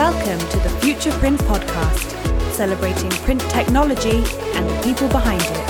Welcome 0.00 0.38
to 0.48 0.58
the 0.60 0.70
Future 0.80 1.12
Print 1.18 1.38
Podcast, 1.40 2.52
celebrating 2.54 3.10
print 3.10 3.42
technology 3.50 4.24
and 4.54 4.66
the 4.66 4.80
people 4.82 5.08
behind 5.08 5.42
it. 5.42 5.66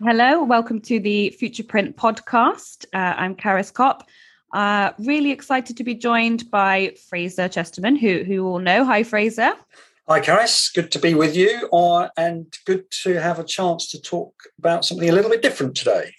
Hello, 0.00 0.42
welcome 0.42 0.80
to 0.80 0.98
the 0.98 1.30
Future 1.30 1.62
Print 1.62 1.96
Podcast. 1.96 2.86
Uh, 2.92 3.14
I'm 3.16 3.36
Karis 3.36 3.72
Copp. 3.72 4.08
Uh, 4.52 4.90
really 4.98 5.30
excited 5.30 5.76
to 5.76 5.84
be 5.84 5.94
joined 5.94 6.50
by 6.50 6.96
Fraser 7.08 7.46
Chesterman, 7.48 7.94
who, 7.94 8.24
who 8.24 8.32
you 8.32 8.46
all 8.48 8.58
know. 8.58 8.84
Hi, 8.84 9.04
Fraser. 9.04 9.52
Hi, 10.08 10.20
Karis. 10.20 10.74
Good 10.74 10.90
to 10.90 10.98
be 10.98 11.14
with 11.14 11.36
you, 11.36 11.68
uh, 11.72 12.08
and 12.16 12.52
good 12.64 12.90
to 13.04 13.20
have 13.20 13.38
a 13.38 13.44
chance 13.44 13.92
to 13.92 14.02
talk 14.02 14.34
about 14.58 14.84
something 14.84 15.08
a 15.08 15.12
little 15.12 15.30
bit 15.30 15.42
different 15.42 15.76
today. 15.76 16.15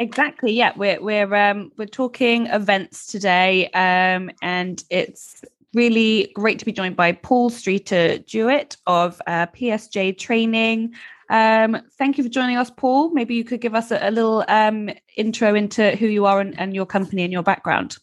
Exactly. 0.00 0.50
Yeah, 0.50 0.72
we're 0.76 0.98
we're 0.98 1.34
um, 1.34 1.72
we're 1.76 1.84
talking 1.84 2.46
events 2.46 3.06
today, 3.06 3.68
um, 3.72 4.30
and 4.40 4.82
it's 4.88 5.44
really 5.74 6.32
great 6.34 6.58
to 6.58 6.64
be 6.64 6.72
joined 6.72 6.96
by 6.96 7.12
Paul 7.12 7.50
Streeter 7.50 8.16
Jewett 8.20 8.78
of 8.86 9.20
uh, 9.26 9.46
PSJ 9.48 10.16
Training. 10.16 10.94
Um, 11.28 11.82
thank 11.98 12.16
you 12.16 12.24
for 12.24 12.30
joining 12.30 12.56
us, 12.56 12.70
Paul. 12.74 13.10
Maybe 13.10 13.34
you 13.34 13.44
could 13.44 13.60
give 13.60 13.74
us 13.74 13.90
a, 13.90 13.98
a 14.00 14.10
little 14.10 14.42
um, 14.48 14.88
intro 15.18 15.54
into 15.54 15.94
who 15.96 16.06
you 16.06 16.24
are 16.24 16.40
and, 16.40 16.58
and, 16.58 16.74
your 16.74 16.86
company 16.86 17.22
and 17.22 17.32
your 17.32 17.42
background. 17.42 17.98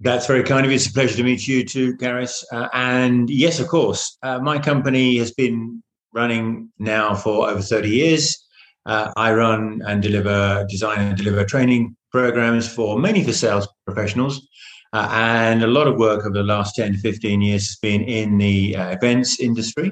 That's 0.00 0.26
very 0.26 0.44
kind 0.44 0.64
of 0.64 0.72
you. 0.72 0.76
It's 0.76 0.86
a 0.86 0.92
pleasure 0.92 1.18
to 1.18 1.22
meet 1.22 1.46
you 1.46 1.66
too, 1.66 1.98
Karis. 1.98 2.44
Uh, 2.50 2.68
and 2.72 3.28
yes, 3.28 3.60
of 3.60 3.68
course, 3.68 4.16
uh, 4.22 4.38
my 4.38 4.58
company 4.58 5.18
has 5.18 5.30
been 5.32 5.82
running 6.14 6.70
now 6.78 7.14
for 7.14 7.50
over 7.50 7.60
30 7.60 7.90
years. 7.90 8.42
Uh, 8.86 9.12
I 9.16 9.32
run 9.32 9.82
and 9.86 10.02
deliver, 10.02 10.66
design 10.68 11.00
and 11.00 11.16
deliver 11.16 11.44
training 11.44 11.96
programs 12.10 12.72
for 12.72 12.98
mainly 12.98 13.24
for 13.24 13.32
sales 13.32 13.68
professionals. 13.86 14.48
Uh, 14.92 15.08
and 15.10 15.62
a 15.62 15.66
lot 15.66 15.86
of 15.86 15.96
work 15.96 16.20
over 16.20 16.34
the 16.34 16.42
last 16.42 16.76
10 16.76 16.92
to 16.92 16.98
15 16.98 17.40
years 17.40 17.68
has 17.68 17.76
been 17.76 18.02
in 18.02 18.36
the 18.36 18.76
uh, 18.76 18.90
events 18.90 19.40
industry. 19.40 19.90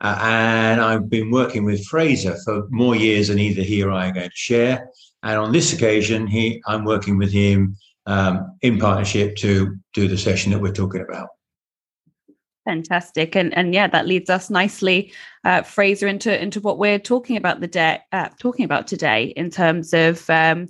Uh, 0.00 0.18
and 0.20 0.80
I've 0.80 1.08
been 1.08 1.30
working 1.30 1.64
with 1.64 1.86
Fraser 1.86 2.36
for 2.44 2.66
more 2.70 2.94
years 2.94 3.28
than 3.28 3.38
either 3.38 3.62
he 3.62 3.82
or 3.82 3.90
I 3.90 4.08
are 4.08 4.12
going 4.12 4.28
to 4.28 4.36
share. 4.36 4.86
And 5.22 5.38
on 5.38 5.52
this 5.52 5.72
occasion, 5.72 6.26
he, 6.26 6.62
I'm 6.66 6.84
working 6.84 7.16
with 7.16 7.32
him 7.32 7.76
um, 8.04 8.58
in 8.60 8.78
partnership 8.78 9.36
to 9.36 9.76
do 9.94 10.08
the 10.08 10.18
session 10.18 10.52
that 10.52 10.60
we're 10.60 10.72
talking 10.72 11.00
about. 11.00 11.28
Fantastic, 12.64 13.36
and 13.36 13.52
and 13.56 13.74
yeah, 13.74 13.86
that 13.88 14.06
leads 14.06 14.30
us 14.30 14.48
nicely, 14.48 15.12
uh, 15.44 15.62
Fraser, 15.62 16.06
into 16.06 16.40
into 16.40 16.60
what 16.60 16.78
we're 16.78 16.98
talking 16.98 17.36
about 17.36 17.60
the 17.60 17.66
day, 17.66 18.00
uh, 18.12 18.30
talking 18.40 18.64
about 18.64 18.86
today 18.86 19.34
in 19.36 19.50
terms 19.50 19.92
of 19.92 20.28
um, 20.30 20.68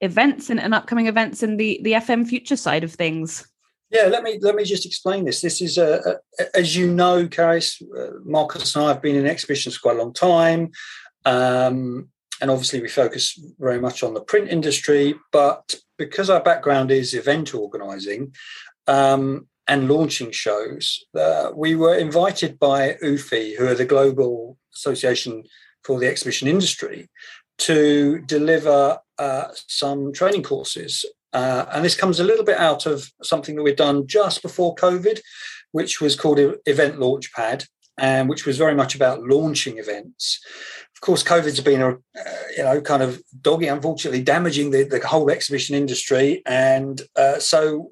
events 0.00 0.48
and, 0.48 0.58
and 0.58 0.74
upcoming 0.74 1.06
events 1.06 1.42
and 1.42 1.60
the 1.60 1.80
the 1.82 1.92
FM 1.92 2.26
future 2.26 2.56
side 2.56 2.82
of 2.82 2.94
things. 2.94 3.46
Yeah, 3.90 4.04
let 4.04 4.22
me 4.22 4.38
let 4.40 4.54
me 4.54 4.64
just 4.64 4.86
explain 4.86 5.26
this. 5.26 5.42
This 5.42 5.60
is 5.60 5.76
a, 5.76 6.18
a 6.38 6.56
as 6.56 6.74
you 6.74 6.92
know, 6.92 7.26
Karis, 7.26 7.82
uh, 7.82 8.18
Marcus 8.24 8.74
and 8.74 8.86
I 8.86 8.88
have 8.88 9.02
been 9.02 9.16
in 9.16 9.26
exhibitions 9.26 9.76
for 9.76 9.82
quite 9.82 9.96
a 9.96 10.02
long 10.02 10.14
time, 10.14 10.70
um, 11.26 12.08
and 12.40 12.50
obviously 12.50 12.80
we 12.80 12.88
focus 12.88 13.38
very 13.58 13.80
much 13.80 14.02
on 14.02 14.14
the 14.14 14.22
print 14.22 14.50
industry. 14.50 15.14
But 15.30 15.74
because 15.98 16.30
our 16.30 16.42
background 16.42 16.90
is 16.90 17.12
event 17.12 17.54
organising, 17.54 18.34
um, 18.86 19.46
and 19.68 19.88
launching 19.88 20.32
shows, 20.32 21.04
uh, 21.14 21.50
we 21.54 21.76
were 21.76 21.94
invited 21.94 22.58
by 22.58 22.96
UFI, 23.02 23.56
who 23.56 23.66
are 23.68 23.74
the 23.74 23.84
Global 23.84 24.56
Association 24.74 25.44
for 25.84 26.00
the 26.00 26.08
Exhibition 26.08 26.48
Industry, 26.48 27.08
to 27.58 28.20
deliver 28.20 28.98
uh, 29.18 29.48
some 29.66 30.12
training 30.12 30.42
courses. 30.42 31.04
Uh, 31.32 31.66
and 31.72 31.84
this 31.84 31.96
comes 31.96 32.18
a 32.18 32.24
little 32.24 32.44
bit 32.44 32.56
out 32.56 32.86
of 32.86 33.10
something 33.22 33.56
that 33.56 33.62
we'd 33.62 33.76
done 33.76 34.06
just 34.06 34.40
before 34.40 34.74
COVID, 34.74 35.20
which 35.72 36.00
was 36.00 36.16
called 36.16 36.40
Event 36.64 36.96
Launchpad, 36.96 37.66
and 37.98 38.28
which 38.28 38.46
was 38.46 38.56
very 38.56 38.74
much 38.74 38.94
about 38.94 39.22
launching 39.22 39.78
events. 39.78 40.40
Of 40.94 41.00
course, 41.02 41.22
COVID's 41.22 41.60
been 41.60 41.82
a 41.82 41.90
uh, 41.90 42.42
you 42.56 42.62
know 42.62 42.80
kind 42.80 43.02
of 43.02 43.20
doggy, 43.42 43.66
unfortunately, 43.66 44.22
damaging 44.22 44.70
the, 44.70 44.84
the 44.84 45.06
whole 45.06 45.30
exhibition 45.30 45.76
industry, 45.76 46.42
and 46.46 47.02
uh, 47.16 47.38
so 47.38 47.90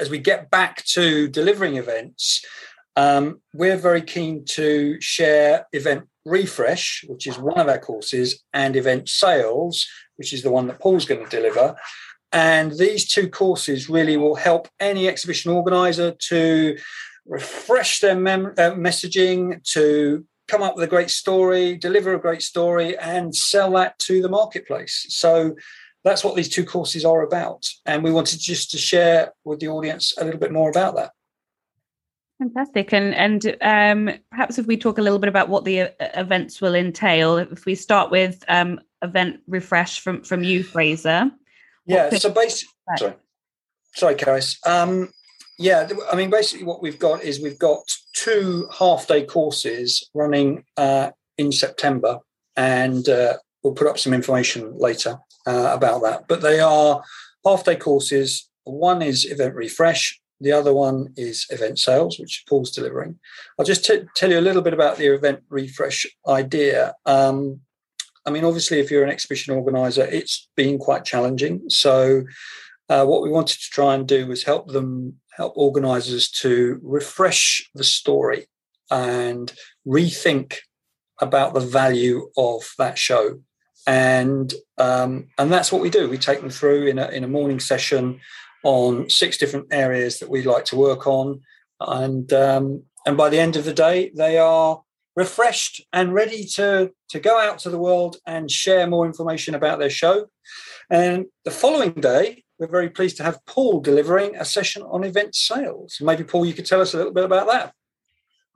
as 0.00 0.10
we 0.10 0.18
get 0.18 0.50
back 0.50 0.84
to 0.86 1.28
delivering 1.28 1.76
events, 1.76 2.44
um, 2.96 3.40
we're 3.54 3.76
very 3.76 4.02
keen 4.02 4.44
to 4.46 5.00
share 5.00 5.66
event 5.72 6.08
refresh, 6.24 7.04
which 7.06 7.26
is 7.26 7.38
one 7.38 7.58
of 7.58 7.68
our 7.68 7.78
courses, 7.78 8.42
and 8.52 8.76
event 8.76 9.08
sales, 9.08 9.86
which 10.16 10.32
is 10.32 10.42
the 10.42 10.50
one 10.50 10.66
that 10.66 10.80
Paul's 10.80 11.04
going 11.04 11.24
to 11.24 11.36
deliver. 11.36 11.76
And 12.32 12.72
these 12.72 13.08
two 13.08 13.30
courses 13.30 13.88
really 13.88 14.16
will 14.16 14.34
help 14.34 14.68
any 14.80 15.08
exhibition 15.08 15.50
organizer 15.50 16.12
to 16.28 16.76
refresh 17.26 18.00
their 18.00 18.16
mem- 18.16 18.54
uh, 18.58 18.72
messaging, 18.72 19.62
to 19.72 20.26
come 20.48 20.62
up 20.62 20.74
with 20.74 20.84
a 20.84 20.88
great 20.88 21.10
story, 21.10 21.76
deliver 21.76 22.14
a 22.14 22.20
great 22.20 22.42
story, 22.42 22.98
and 22.98 23.34
sell 23.34 23.70
that 23.72 23.98
to 24.00 24.20
the 24.20 24.28
marketplace. 24.28 25.06
So 25.10 25.54
that's 26.04 26.24
what 26.24 26.36
these 26.36 26.48
two 26.48 26.64
courses 26.64 27.04
are 27.04 27.22
about. 27.22 27.68
And 27.86 28.02
we 28.02 28.12
wanted 28.12 28.40
just 28.40 28.70
to 28.70 28.78
share 28.78 29.32
with 29.44 29.60
the 29.60 29.68
audience 29.68 30.14
a 30.18 30.24
little 30.24 30.40
bit 30.40 30.52
more 30.52 30.70
about 30.70 30.96
that. 30.96 31.12
Fantastic. 32.38 32.92
And 32.92 33.14
and 33.14 33.56
um, 33.62 34.16
perhaps 34.30 34.58
if 34.58 34.66
we 34.66 34.76
talk 34.76 34.98
a 34.98 35.02
little 35.02 35.18
bit 35.18 35.28
about 35.28 35.48
what 35.48 35.64
the 35.64 35.82
uh, 35.82 35.90
events 36.14 36.60
will 36.60 36.76
entail, 36.76 37.36
if 37.36 37.66
we 37.66 37.74
start 37.74 38.12
with 38.12 38.44
um, 38.48 38.80
event 39.02 39.40
refresh 39.48 40.00
from 40.00 40.22
from 40.22 40.44
you, 40.44 40.62
Fraser. 40.62 41.32
Yeah. 41.84 42.10
So 42.10 42.30
basically, 42.30 42.74
sorry, 42.96 43.14
sorry, 43.94 44.14
Karis. 44.14 44.64
Um, 44.64 45.10
yeah, 45.58 45.88
I 46.12 46.14
mean, 46.14 46.30
basically, 46.30 46.64
what 46.64 46.80
we've 46.80 46.98
got 46.98 47.24
is 47.24 47.40
we've 47.40 47.58
got 47.58 47.82
two 48.12 48.68
half 48.78 49.08
day 49.08 49.24
courses 49.24 50.08
running 50.14 50.64
uh, 50.76 51.10
in 51.38 51.50
September, 51.50 52.20
and 52.54 53.08
uh, 53.08 53.38
we'll 53.64 53.74
put 53.74 53.88
up 53.88 53.98
some 53.98 54.14
information 54.14 54.78
later 54.78 55.18
uh, 55.48 55.72
about 55.72 56.02
that. 56.02 56.28
But 56.28 56.42
they 56.42 56.60
are 56.60 57.02
half 57.44 57.64
day 57.64 57.76
courses. 57.76 58.48
One 58.64 59.00
is 59.00 59.24
event 59.24 59.54
refresh, 59.54 60.20
the 60.40 60.52
other 60.52 60.72
one 60.72 61.12
is 61.16 61.46
event 61.50 61.78
sales, 61.78 62.18
which 62.18 62.44
Paul's 62.48 62.70
delivering. 62.70 63.18
I'll 63.58 63.64
just 63.64 63.84
t- 63.84 64.02
tell 64.14 64.30
you 64.30 64.38
a 64.38 64.42
little 64.48 64.62
bit 64.62 64.74
about 64.74 64.96
the 64.96 65.06
event 65.06 65.40
refresh 65.48 66.06
idea. 66.28 66.94
Um, 67.06 67.60
I 68.24 68.30
mean, 68.30 68.44
obviously, 68.44 68.78
if 68.78 68.90
you're 68.90 69.04
an 69.04 69.10
exhibition 69.10 69.54
organizer, 69.54 70.04
it's 70.04 70.48
been 70.54 70.78
quite 70.78 71.04
challenging. 71.04 71.62
So, 71.68 72.24
uh, 72.88 73.04
what 73.04 73.22
we 73.22 73.30
wanted 73.30 73.58
to 73.58 73.70
try 73.70 73.94
and 73.94 74.06
do 74.06 74.26
was 74.26 74.44
help 74.44 74.68
them, 74.68 75.14
help 75.36 75.54
organizers 75.56 76.30
to 76.30 76.78
refresh 76.82 77.68
the 77.74 77.84
story 77.84 78.46
and 78.90 79.52
rethink 79.86 80.56
about 81.20 81.52
the 81.52 81.60
value 81.60 82.30
of 82.36 82.62
that 82.78 82.96
show 82.96 83.40
and 83.88 84.52
um, 84.76 85.28
and 85.38 85.50
that's 85.50 85.72
what 85.72 85.80
we 85.80 85.88
do. 85.88 86.08
We 86.08 86.18
take 86.18 86.40
them 86.40 86.50
through 86.50 86.86
in 86.86 86.98
a 86.98 87.08
in 87.08 87.24
a 87.24 87.28
morning 87.28 87.58
session 87.58 88.20
on 88.62 89.08
six 89.08 89.38
different 89.38 89.68
areas 89.70 90.18
that 90.18 90.28
we'd 90.28 90.44
like 90.44 90.66
to 90.66 90.76
work 90.76 91.06
on, 91.06 91.40
and 91.80 92.30
um, 92.34 92.82
and 93.06 93.16
by 93.16 93.30
the 93.30 93.40
end 93.40 93.56
of 93.56 93.64
the 93.64 93.72
day, 93.72 94.12
they 94.14 94.36
are 94.36 94.82
refreshed 95.16 95.80
and 95.92 96.12
ready 96.12 96.44
to 96.44 96.92
to 97.08 97.18
go 97.18 97.40
out 97.40 97.58
to 97.60 97.70
the 97.70 97.78
world 97.78 98.18
and 98.26 98.50
share 98.50 98.86
more 98.86 99.06
information 99.06 99.54
about 99.54 99.78
their 99.78 99.90
show. 99.90 100.26
And 100.90 101.26
the 101.46 101.50
following 101.50 101.92
day, 101.92 102.44
we're 102.58 102.66
very 102.66 102.90
pleased 102.90 103.16
to 103.16 103.22
have 103.22 103.44
Paul 103.46 103.80
delivering 103.80 104.36
a 104.36 104.44
session 104.44 104.82
on 104.82 105.02
event 105.02 105.34
sales. 105.34 105.96
Maybe 106.02 106.24
Paul, 106.24 106.44
you 106.44 106.52
could 106.52 106.66
tell 106.66 106.82
us 106.82 106.92
a 106.92 106.98
little 106.98 107.12
bit 107.12 107.24
about 107.24 107.46
that. 107.46 107.72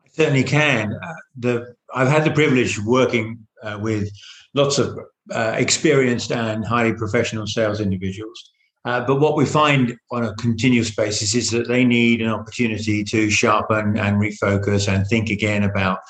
I 0.05 0.09
certainly 0.11 0.45
can. 0.45 0.93
Uh, 0.93 1.15
the 1.39 1.75
I've 1.95 2.09
had 2.09 2.25
the 2.25 2.33
privilege 2.33 2.77
of 2.77 2.85
working 2.85 3.47
uh, 3.63 3.79
with 3.81 4.11
lots 4.55 4.79
of 4.79 4.99
uh, 5.31 5.55
experienced 5.57 6.33
and 6.33 6.65
highly 6.65 6.95
professional 6.95 7.47
sales 7.47 7.81
individuals. 7.81 8.53
Uh, 8.85 9.05
but 9.05 9.21
what 9.21 9.37
we 9.37 9.47
find 9.47 9.97
on 10.11 10.25
a 10.25 10.35
continuous 10.35 10.95
basis 10.95 11.35
is 11.35 11.51
that 11.51 11.69
they 11.69 11.85
need 11.85 12.21
an 12.21 12.29
opportunity 12.29 13.05
to 13.05 13.31
sharpen 13.31 13.97
and 13.97 14.17
refocus 14.17 14.93
and 14.93 15.07
think 15.07 15.31
again 15.31 15.63
about 15.63 16.01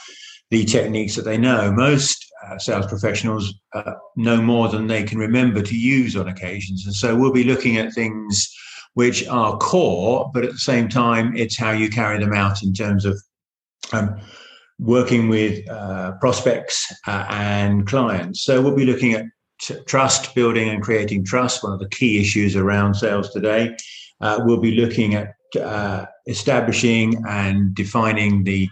the 0.51 0.65
techniques 0.65 1.15
that 1.15 1.25
they 1.25 1.37
know. 1.37 1.71
Most 1.71 2.25
uh, 2.47 2.59
sales 2.59 2.87
professionals 2.87 3.55
uh, 3.75 3.93
know 4.17 4.41
more 4.41 4.69
than 4.69 4.87
they 4.87 5.03
can 5.03 5.19
remember 5.19 5.63
to 5.63 5.77
use 5.77 6.17
on 6.17 6.29
occasions. 6.29 6.87
And 6.87 6.95
so 6.95 7.15
we'll 7.15 7.33
be 7.33 7.45
looking 7.45 7.77
at 7.77 7.93
things 7.93 8.55
which 8.95 9.27
are 9.29 9.57
core, 9.59 10.31
but 10.35 10.45
at 10.45 10.53
the 10.53 10.59
same 10.59 10.89
time, 10.89 11.37
it's 11.37 11.59
how 11.59 11.71
you 11.71 11.89
carry 11.89 12.19
them 12.19 12.35
out 12.35 12.63
in 12.63 12.73
terms 12.73 13.05
of 13.05 13.21
um, 13.93 14.19
working 14.83 15.29
with 15.29 15.69
uh, 15.71 16.13
prospects 16.21 16.93
uh, 17.07 17.25
and 17.29 17.87
clients. 17.87 18.43
So 18.43 18.61
we'll 18.61 18.75
be 18.75 18.85
looking 18.85 19.13
at 19.13 19.27
t- 19.61 19.77
trust 19.87 20.35
building 20.35 20.69
and 20.69 20.83
creating 20.83 21.25
trust, 21.25 21.63
one 21.63 21.73
of 21.73 21.79
the 21.79 21.89
key 21.89 22.21
issues 22.21 22.57
around 22.57 22.95
sales 22.95 23.31
today. 23.31 23.77
Uh, 24.21 24.41
we'll 24.45 24.61
be 24.61 24.75
looking 24.75 25.15
at 25.15 25.35
uh, 25.61 26.07
establishing 26.27 27.23
and 27.29 27.75
defining 27.75 28.43
the 28.43 28.69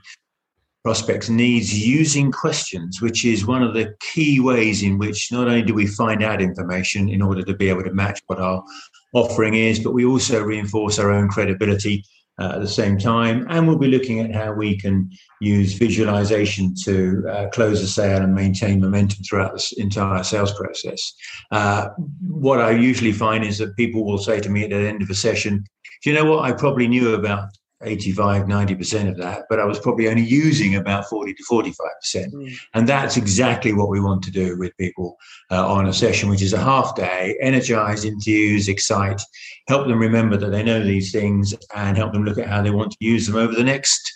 prospects' 0.82 1.28
needs 1.28 1.86
using 1.86 2.32
questions, 2.32 3.00
which 3.00 3.24
is 3.24 3.46
one 3.46 3.62
of 3.62 3.74
the 3.74 3.94
key 4.00 4.40
ways 4.40 4.82
in 4.82 4.98
which 4.98 5.30
not 5.30 5.46
only 5.46 5.62
do 5.62 5.74
we 5.74 5.86
find 5.86 6.24
out 6.24 6.40
information 6.40 7.08
in 7.08 7.22
order 7.22 7.42
to 7.42 7.54
be 7.54 7.68
able 7.68 7.84
to 7.84 7.92
match 7.92 8.20
what 8.26 8.40
our 8.40 8.64
offering 9.12 9.54
is, 9.54 9.78
but 9.78 9.92
we 9.92 10.04
also 10.04 10.42
reinforce 10.42 10.98
our 10.98 11.10
own 11.10 11.28
credibility 11.28 12.02
uh, 12.40 12.52
at 12.54 12.60
the 12.60 12.68
same 12.68 12.98
time. 12.98 13.46
And 13.50 13.68
we'll 13.68 13.78
be 13.78 13.88
looking 13.88 14.20
at 14.20 14.34
how 14.34 14.52
we 14.52 14.78
can 14.78 15.10
use 15.40 15.74
visualization 15.74 16.74
to 16.84 17.24
uh, 17.30 17.48
close 17.50 17.80
a 17.82 17.86
sale 17.86 18.22
and 18.22 18.34
maintain 18.34 18.80
momentum 18.80 19.22
throughout 19.24 19.52
this 19.52 19.72
entire 19.72 20.24
sales 20.24 20.52
process. 20.54 21.12
Uh, 21.50 21.88
what 22.26 22.60
I 22.60 22.70
usually 22.70 23.12
find 23.12 23.44
is 23.44 23.58
that 23.58 23.76
people 23.76 24.04
will 24.04 24.18
say 24.18 24.40
to 24.40 24.48
me 24.48 24.64
at 24.64 24.70
the 24.70 24.76
end 24.76 25.02
of 25.02 25.10
a 25.10 25.14
session, 25.14 25.64
Do 26.02 26.10
you 26.10 26.16
know 26.16 26.24
what? 26.24 26.44
I 26.44 26.52
probably 26.52 26.88
knew 26.88 27.14
about 27.14 27.50
85, 27.82 28.44
90% 28.44 29.08
of 29.08 29.16
that, 29.16 29.46
but 29.48 29.58
I 29.58 29.64
was 29.64 29.78
probably 29.78 30.08
only 30.08 30.22
using 30.22 30.76
about 30.76 31.08
40 31.08 31.32
to 31.34 31.42
45%. 31.50 31.72
Mm. 32.14 32.52
And 32.74 32.88
that's 32.88 33.16
exactly 33.16 33.72
what 33.72 33.88
we 33.88 34.00
want 34.00 34.22
to 34.24 34.30
do 34.30 34.58
with 34.58 34.76
people 34.76 35.16
uh, 35.50 35.66
on 35.66 35.86
a 35.86 35.92
session, 35.92 36.28
which 36.28 36.42
is 36.42 36.52
a 36.52 36.60
half 36.60 36.94
day, 36.94 37.38
energize, 37.40 38.04
enthuse, 38.04 38.68
excite, 38.68 39.22
help 39.68 39.86
them 39.86 39.98
remember 39.98 40.36
that 40.36 40.50
they 40.50 40.62
know 40.62 40.82
these 40.82 41.10
things 41.10 41.54
and 41.74 41.96
help 41.96 42.12
them 42.12 42.24
look 42.24 42.38
at 42.38 42.48
how 42.48 42.60
they 42.60 42.70
want 42.70 42.92
to 42.92 42.98
use 43.00 43.26
them 43.26 43.36
over 43.36 43.54
the 43.54 43.64
next. 43.64 44.12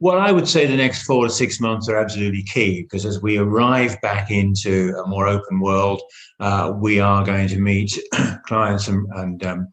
Well, 0.00 0.18
I 0.18 0.32
would 0.32 0.48
say 0.48 0.66
the 0.66 0.76
next 0.76 1.04
four 1.04 1.24
to 1.24 1.30
six 1.30 1.60
months 1.60 1.88
are 1.88 1.96
absolutely 1.96 2.42
key 2.42 2.82
because 2.82 3.04
as 3.04 3.22
we 3.22 3.38
arrive 3.38 4.00
back 4.00 4.30
into 4.30 4.94
a 5.02 5.08
more 5.08 5.26
open 5.26 5.60
world, 5.60 6.02
uh, 6.40 6.72
we 6.74 7.00
are 7.00 7.24
going 7.24 7.48
to 7.48 7.58
meet 7.58 7.98
clients 8.46 8.88
and, 8.88 9.06
and 9.14 9.44
um, 9.44 9.68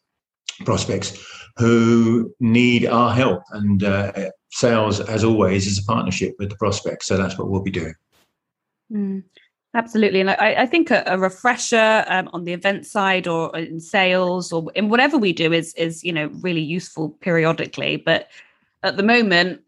prospects 0.66 1.43
who 1.58 2.34
need 2.40 2.86
our 2.86 3.14
help. 3.14 3.44
And 3.52 3.84
uh, 3.84 4.12
sales, 4.52 5.00
as 5.00 5.24
always, 5.24 5.68
is 5.68 5.80
a 5.80 5.84
partnership 5.84 6.36
with 6.40 6.50
the 6.50 6.56
prospect. 6.56 7.06
So 7.06 7.18
that's 7.18 7.38
what 7.38 7.50
we'll 7.50 7.62
be 7.62 7.72
doing. 7.72 7.94
Mm, 8.92 9.24
absolutely. 9.74 10.22
And 10.22 10.32
I, 10.32 10.56
I 10.60 10.66
think 10.66 10.92
a, 10.92 11.04
a 11.06 11.18
refresher 11.18 12.06
um, 12.08 12.30
on 12.34 12.44
the 12.46 12.54
event 12.54 12.86
side 12.86 13.28
or 13.28 13.56
in 13.58 13.80
sales 13.80 14.52
or 14.52 14.72
in 14.76 14.90
whatever 14.90 15.18
we 15.18 15.34
do 15.34 15.54
is, 15.54 15.74
is, 15.76 16.04
you 16.04 16.12
know, 16.12 16.28
really 16.42 16.62
useful 16.62 17.10
periodically. 17.22 17.98
But 17.98 18.30
at 18.84 18.98
the 18.98 19.04
moment, 19.04 19.62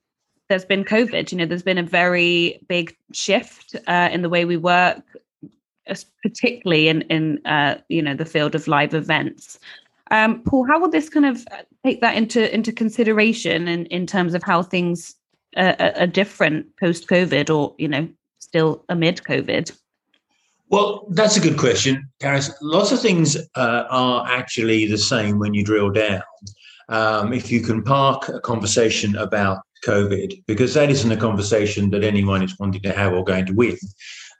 there's 0.47 0.65
been 0.65 0.83
COVID, 0.83 1.31
you 1.31 1.37
know, 1.37 1.45
there's 1.45 1.63
been 1.63 1.79
a 1.79 1.83
very 1.83 2.59
big 2.67 2.95
shift 3.13 3.75
uh, 3.87 4.09
in 4.11 4.21
the 4.21 4.29
way 4.29 4.45
we 4.45 4.57
work, 4.57 5.01
particularly 6.21 6.87
in, 6.87 7.01
in 7.03 7.45
uh, 7.47 7.79
you 7.89 8.01
know, 8.01 8.13
the 8.13 8.25
field 8.25 8.53
of 8.53 8.67
live 8.67 8.93
events. 8.93 9.59
Um, 10.11 10.43
Paul, 10.43 10.65
how 10.65 10.79
will 10.79 10.89
this 10.89 11.09
kind 11.09 11.25
of 11.25 11.45
uh, 11.51 11.63
take 11.83 12.01
that 12.01 12.15
into 12.15 12.53
into 12.53 12.71
consideration 12.71 13.67
in, 13.67 13.85
in 13.87 14.05
terms 14.05 14.33
of 14.33 14.43
how 14.43 14.61
things 14.61 15.15
uh, 15.57 15.91
are 15.97 16.07
different 16.07 16.67
post 16.77 17.07
COVID 17.07 17.49
or 17.49 17.75
you 17.77 17.87
know 17.87 18.07
still 18.39 18.83
amid 18.89 19.17
COVID? 19.23 19.71
Well, 20.69 21.05
that's 21.09 21.37
a 21.37 21.39
good 21.39 21.57
question, 21.57 22.09
Karis. 22.19 22.51
Lots 22.61 22.91
of 22.91 22.99
things 22.99 23.37
uh, 23.55 23.85
are 23.89 24.25
actually 24.27 24.87
the 24.87 24.97
same 24.97 25.37
when 25.39 25.53
you 25.53 25.63
drill 25.63 25.91
down. 25.91 26.21
Um, 26.89 27.33
if 27.33 27.51
you 27.51 27.61
can 27.61 27.83
park 27.83 28.29
a 28.29 28.39
conversation 28.39 29.15
about 29.15 29.59
COVID, 29.85 30.43
because 30.47 30.73
that 30.73 30.89
isn't 30.89 31.11
a 31.11 31.17
conversation 31.17 31.91
that 31.91 32.03
anyone 32.03 32.43
is 32.43 32.57
wanting 32.59 32.81
to 32.81 32.91
have 32.91 33.13
or 33.13 33.23
going 33.23 33.45
to 33.45 33.53
win, 33.53 33.77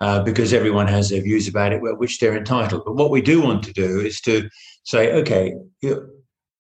uh, 0.02 0.24
because 0.24 0.54
everyone 0.54 0.88
has 0.88 1.10
their 1.10 1.22
views 1.22 1.48
about 1.48 1.74
it, 1.74 1.82
which 1.82 2.20
they're 2.20 2.38
entitled. 2.38 2.84
But 2.86 2.96
what 2.96 3.12
we 3.12 3.22
do 3.22 3.42
want 3.42 3.64
to 3.64 3.74
do 3.74 4.00
is 4.00 4.20
to 4.22 4.50
say, 4.84 5.14
okay, 5.14 5.54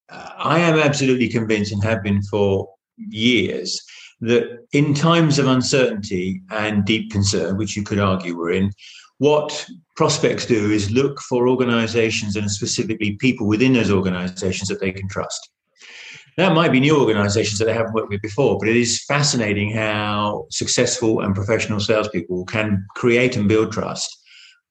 I 0.09 0.59
am 0.59 0.79
absolutely 0.79 1.29
convinced 1.29 1.71
and 1.71 1.83
have 1.83 2.03
been 2.03 2.21
for 2.23 2.69
years 2.97 3.81
that 4.21 4.59
in 4.71 4.93
times 4.93 5.39
of 5.39 5.47
uncertainty 5.47 6.41
and 6.49 6.85
deep 6.85 7.11
concern, 7.11 7.57
which 7.57 7.75
you 7.75 7.83
could 7.83 7.99
argue 7.99 8.37
we're 8.37 8.51
in, 8.51 8.71
what 9.17 9.65
prospects 9.95 10.45
do 10.45 10.71
is 10.71 10.91
look 10.91 11.19
for 11.21 11.47
organizations 11.47 12.35
and 12.35 12.49
specifically 12.51 13.15
people 13.19 13.47
within 13.47 13.73
those 13.73 13.91
organizations 13.91 14.67
that 14.69 14.79
they 14.79 14.91
can 14.91 15.07
trust. 15.07 15.49
That 16.37 16.53
might 16.53 16.71
be 16.71 16.81
new 16.81 16.99
organizations 16.99 17.59
that 17.59 17.65
they 17.65 17.73
haven't 17.73 17.93
worked 17.93 18.09
with 18.09 18.21
before, 18.21 18.59
but 18.59 18.67
it 18.67 18.75
is 18.75 19.03
fascinating 19.05 19.71
how 19.71 20.47
successful 20.49 21.21
and 21.21 21.33
professional 21.33 21.79
salespeople 21.79 22.45
can 22.45 22.85
create 22.95 23.37
and 23.37 23.47
build 23.47 23.71
trust 23.71 24.17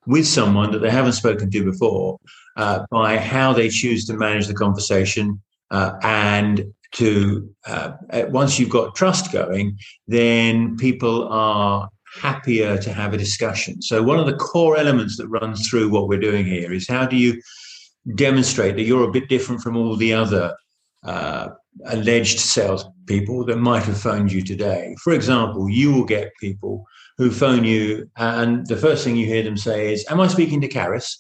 with 0.06 0.26
someone 0.26 0.70
that 0.72 0.81
they 0.81 0.90
haven't 0.90 1.12
spoken 1.12 1.50
to 1.50 1.64
before 1.64 2.19
uh, 2.56 2.84
by 2.90 3.16
how 3.16 3.52
they 3.55 3.70
choose 3.70 4.05
to 4.06 4.14
manage 4.14 4.46
the 4.46 4.55
conversation 4.55 5.40
uh, 5.70 5.93
and 6.02 6.64
to 6.93 7.50
uh, 7.66 7.93
once 8.28 8.58
you've 8.58 8.69
got 8.70 8.94
trust 8.94 9.32
going 9.32 9.76
then 10.06 10.76
people 10.76 11.26
are 11.28 11.88
happier 12.20 12.78
to 12.78 12.93
have 12.93 13.12
a 13.12 13.19
discussion. 13.19 13.82
So 13.82 14.02
one 14.02 14.20
of 14.20 14.26
the 14.26 14.37
core 14.37 14.76
elements 14.76 15.16
that 15.16 15.26
runs 15.26 15.69
through 15.69 15.88
what 15.88 16.06
we're 16.06 16.20
doing 16.20 16.44
here 16.44 16.72
is 16.72 16.87
how 16.87 17.06
do 17.06 17.16
you 17.16 17.43
demonstrate 18.14 18.76
that 18.76 18.82
you're 18.82 19.08
a 19.08 19.11
bit 19.11 19.28
different 19.28 19.62
from 19.62 19.76
all 19.76 19.96
the 19.96 20.12
other 20.12 20.55
uh, 21.05 21.49
alleged 21.87 22.41
salespeople 22.41 23.45
that 23.45 23.56
might 23.56 23.83
have 23.85 24.01
phoned 24.01 24.33
you 24.33 24.43
today. 24.43 24.95
For 25.03 25.12
example, 25.12 25.69
you 25.69 25.93
will 25.93 26.05
get 26.05 26.33
people 26.41 26.85
who 27.19 27.31
phone 27.31 27.65
you, 27.65 28.11
and 28.17 28.67
the 28.67 28.77
first 28.77 29.05
thing 29.05 29.17
you 29.17 29.27
hear 29.27 29.43
them 29.43 29.56
say 29.56 29.93
is, 29.93 30.05
Am 30.09 30.21
I 30.21 30.29
speaking 30.29 30.61
to 30.61 30.69
Karis? 30.69 31.17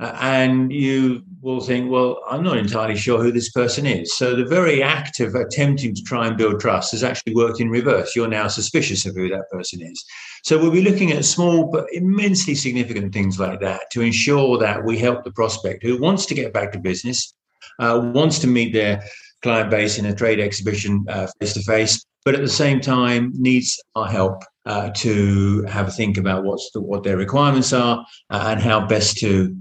Uh, 0.00 0.16
and 0.22 0.72
you 0.72 1.22
will 1.42 1.60
think, 1.60 1.90
well, 1.90 2.22
I'm 2.26 2.42
not 2.42 2.56
entirely 2.56 2.96
sure 2.96 3.22
who 3.22 3.30
this 3.30 3.50
person 3.50 3.84
is. 3.84 4.16
So 4.16 4.34
the 4.34 4.46
very 4.46 4.82
act 4.82 5.20
of 5.20 5.34
attempting 5.34 5.94
to 5.94 6.02
try 6.02 6.26
and 6.26 6.38
build 6.38 6.58
trust 6.58 6.92
has 6.92 7.04
actually 7.04 7.34
worked 7.34 7.60
in 7.60 7.68
reverse. 7.68 8.16
You're 8.16 8.26
now 8.26 8.48
suspicious 8.48 9.04
of 9.04 9.14
who 9.14 9.28
that 9.28 9.50
person 9.50 9.82
is. 9.82 10.02
So 10.42 10.56
we'll 10.56 10.70
be 10.70 10.80
looking 10.80 11.12
at 11.12 11.26
small 11.26 11.70
but 11.70 11.84
immensely 11.92 12.54
significant 12.54 13.12
things 13.12 13.38
like 13.38 13.60
that 13.60 13.90
to 13.92 14.00
ensure 14.00 14.56
that 14.56 14.82
we 14.82 14.96
help 14.96 15.22
the 15.22 15.32
prospect 15.32 15.82
who 15.82 16.00
wants 16.00 16.24
to 16.26 16.34
get 16.34 16.54
back 16.54 16.72
to 16.72 16.78
business, 16.78 17.34
uh, 17.34 17.49
wants 17.78 18.38
to 18.40 18.46
meet 18.46 18.72
their 18.72 19.02
client 19.42 19.70
base 19.70 19.98
in 19.98 20.06
a 20.06 20.14
trade 20.14 20.40
exhibition 20.40 21.04
face 21.40 21.54
to 21.54 21.62
face, 21.62 22.04
but 22.24 22.34
at 22.34 22.40
the 22.40 22.48
same 22.48 22.80
time 22.80 23.32
needs 23.34 23.80
our 23.94 24.06
help 24.06 24.42
uh, 24.66 24.90
to 24.90 25.62
have 25.64 25.88
a 25.88 25.90
think 25.90 26.16
about 26.16 26.44
what's 26.44 26.70
the, 26.72 26.80
what 26.80 27.02
their 27.02 27.16
requirements 27.16 27.72
are 27.72 28.04
uh, 28.30 28.44
and 28.48 28.60
how 28.60 28.86
best 28.86 29.18
to 29.18 29.56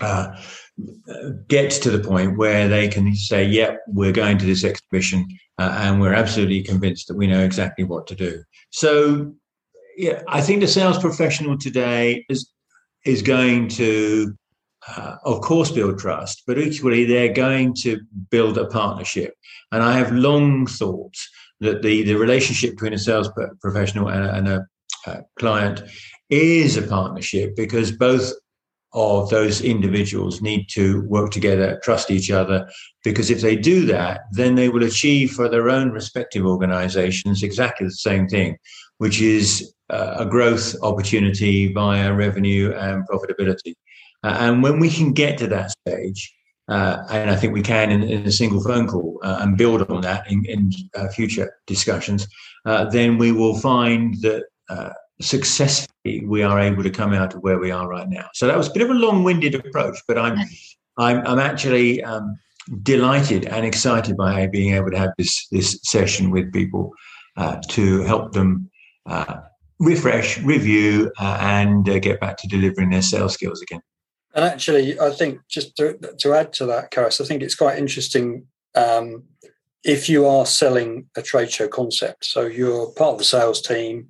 uh, 0.00 0.36
get 1.48 1.70
to 1.70 1.90
the 1.90 2.00
point 2.00 2.36
where 2.36 2.68
they 2.68 2.88
can 2.88 3.14
say, 3.14 3.44
"Yep, 3.44 3.70
yeah, 3.70 3.76
we're 3.86 4.12
going 4.12 4.38
to 4.38 4.44
this 4.44 4.64
exhibition, 4.64 5.26
uh, 5.58 5.78
and 5.82 6.00
we're 6.00 6.14
absolutely 6.14 6.62
convinced 6.62 7.06
that 7.08 7.16
we 7.16 7.28
know 7.28 7.44
exactly 7.44 7.84
what 7.84 8.06
to 8.08 8.16
do." 8.16 8.42
So, 8.70 9.34
yeah, 9.96 10.22
I 10.26 10.40
think 10.40 10.60
the 10.60 10.66
sales 10.66 10.98
professional 10.98 11.56
today 11.56 12.24
is 12.28 12.50
is 13.04 13.22
going 13.22 13.68
to, 13.68 14.34
uh, 14.88 15.16
of 15.24 15.40
course, 15.40 15.70
build 15.70 15.98
trust, 15.98 16.42
but 16.46 16.58
equally 16.58 17.04
they're 17.04 17.32
going 17.32 17.74
to 17.74 18.00
build 18.30 18.58
a 18.58 18.66
partnership. 18.66 19.34
And 19.72 19.82
I 19.82 19.96
have 19.96 20.12
long 20.12 20.66
thought 20.66 21.16
that 21.60 21.82
the 21.82 22.02
the 22.02 22.14
relationship 22.14 22.72
between 22.72 22.92
a 22.92 22.98
sales 22.98 23.30
professional 23.60 24.08
and 24.08 24.24
a, 24.24 24.34
and 24.34 24.48
a 24.48 24.66
uh, 25.06 25.20
client 25.38 25.82
is 26.30 26.76
a 26.76 26.82
partnership 26.82 27.54
because 27.56 27.92
both 27.92 28.32
of 28.94 29.28
those 29.28 29.60
individuals 29.60 30.40
need 30.40 30.68
to 30.70 31.02
work 31.02 31.32
together, 31.32 31.80
trust 31.82 32.10
each 32.10 32.30
other, 32.30 32.68
because 33.02 33.28
if 33.28 33.40
they 33.40 33.56
do 33.56 33.84
that, 33.86 34.20
then 34.32 34.54
they 34.54 34.68
will 34.68 34.84
achieve 34.84 35.32
for 35.32 35.48
their 35.48 35.68
own 35.68 35.90
respective 35.90 36.46
organizations 36.46 37.42
exactly 37.42 37.86
the 37.86 37.92
same 37.92 38.28
thing, 38.28 38.56
which 38.98 39.20
is 39.20 39.74
uh, 39.90 40.14
a 40.18 40.26
growth 40.26 40.76
opportunity 40.82 41.72
via 41.72 42.14
revenue 42.14 42.72
and 42.72 43.06
profitability. 43.08 43.74
Uh, 44.24 44.36
and 44.40 44.62
when 44.62 44.80
we 44.80 44.90
can 44.90 45.12
get 45.12 45.38
to 45.38 45.46
that 45.46 45.70
stage, 45.70 46.34
uh, 46.68 47.04
and 47.10 47.30
I 47.30 47.36
think 47.36 47.52
we 47.52 47.62
can 47.62 47.90
in, 47.90 48.02
in 48.02 48.26
a 48.26 48.32
single 48.32 48.62
phone 48.62 48.86
call 48.88 49.20
uh, 49.22 49.38
and 49.40 49.58
build 49.58 49.88
on 49.90 50.00
that 50.00 50.30
in, 50.30 50.44
in 50.46 50.70
uh, 50.96 51.08
future 51.08 51.54
discussions, 51.66 52.26
uh, 52.64 52.86
then 52.86 53.18
we 53.18 53.32
will 53.32 53.58
find 53.60 54.14
that 54.22 54.44
successfully 55.20 56.24
we 56.26 56.42
are 56.42 56.58
able 56.58 56.82
to 56.82 56.90
come 56.90 57.12
out 57.12 57.34
of 57.34 57.42
where 57.42 57.58
we 57.58 57.70
are 57.70 57.86
right 57.86 58.08
now. 58.08 58.28
So 58.34 58.46
that 58.46 58.56
was 58.56 58.68
a 58.68 58.72
bit 58.72 58.82
of 58.82 58.90
a 58.90 58.94
long-winded 58.94 59.54
approach, 59.54 59.98
but 60.08 60.18
I'm 60.18 60.38
I'm, 60.96 61.26
I'm 61.26 61.38
actually 61.38 62.02
um, 62.04 62.36
delighted 62.82 63.46
and 63.46 63.66
excited 63.66 64.16
by 64.16 64.46
being 64.46 64.74
able 64.74 64.90
to 64.90 64.98
have 64.98 65.10
this 65.18 65.46
this 65.48 65.78
session 65.82 66.30
with 66.30 66.52
people 66.52 66.92
uh, 67.36 67.60
to 67.68 68.02
help 68.02 68.32
them 68.32 68.70
uh, 69.06 69.40
refresh, 69.80 70.38
review, 70.38 71.12
uh, 71.18 71.38
and 71.40 71.88
uh, 71.88 71.98
get 71.98 72.20
back 72.20 72.36
to 72.38 72.48
delivering 72.48 72.90
their 72.90 73.02
sales 73.02 73.34
skills 73.34 73.60
again. 73.60 73.80
And 74.34 74.44
actually, 74.44 74.98
I 74.98 75.10
think 75.10 75.40
just 75.48 75.76
to, 75.76 75.96
to 76.18 76.34
add 76.34 76.52
to 76.54 76.66
that, 76.66 76.90
Karis, 76.90 77.20
I 77.20 77.24
think 77.24 77.42
it's 77.42 77.54
quite 77.54 77.78
interesting. 77.78 78.46
Um, 78.74 79.24
if 79.84 80.08
you 80.08 80.26
are 80.26 80.46
selling 80.46 81.06
a 81.16 81.22
trade 81.22 81.52
show 81.52 81.68
concept, 81.68 82.24
so 82.24 82.46
you're 82.46 82.90
part 82.92 83.12
of 83.12 83.18
the 83.18 83.24
sales 83.24 83.62
team, 83.62 84.08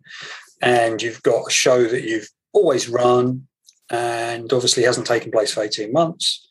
and 0.63 1.03
you've 1.03 1.23
got 1.23 1.49
a 1.49 1.51
show 1.51 1.85
that 1.85 2.05
you've 2.05 2.29
always 2.53 2.89
run 2.89 3.47
and 3.91 4.53
obviously 4.53 4.85
hasn't 4.85 5.07
taken 5.07 5.31
place 5.31 5.53
for 5.53 5.63
18 5.63 5.93
months. 5.93 6.49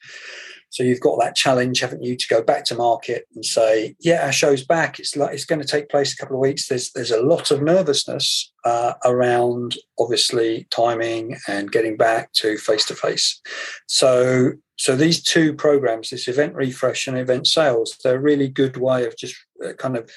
So 0.74 0.82
you've 0.82 1.02
got 1.02 1.20
that 1.20 1.36
challenge, 1.36 1.82
haven't 1.82 2.02
you, 2.02 2.16
to 2.16 2.28
go 2.28 2.42
back 2.42 2.66
to 2.66 2.76
market 2.76 3.28
and 3.36 3.46
say, 3.46 3.96
"Yeah, 4.00 4.26
our 4.26 4.32
show's 4.32 4.66
back. 4.66 5.00
It's 5.00 5.16
like 5.16 5.32
it's 5.32 5.46
going 5.46 5.62
to 5.62 5.68
take 5.68 5.88
place 5.88 6.14
a 6.14 6.18
couple 6.18 6.36
of 6.36 6.42
weeks." 6.42 6.68
There's 6.68 6.92
there's 6.94 7.12
a 7.12 7.22
lot 7.22 7.52
of 7.52 7.62
nervousness 7.62 8.52
uh, 8.66 8.94
around, 9.06 9.78
obviously, 10.00 10.66
timing 10.72 11.38
and 11.48 11.72
getting 11.72 11.96
back 11.96 12.34
to 12.34 12.58
face 12.58 12.86
to 12.88 12.96
face. 12.96 13.40
So 13.86 14.54
so 14.76 14.96
these 14.96 15.22
two 15.22 15.54
programs, 15.54 16.10
this 16.10 16.28
event 16.28 16.56
refresh 16.56 17.06
and 17.06 17.20
event 17.20 17.46
sales, 17.46 17.96
they're 18.04 18.16
a 18.16 18.20
really 18.20 18.48
good 18.48 18.76
way 18.76 19.06
of 19.06 19.16
just 19.16 19.36
uh, 19.64 19.74
kind 19.74 19.96
of 19.96 20.10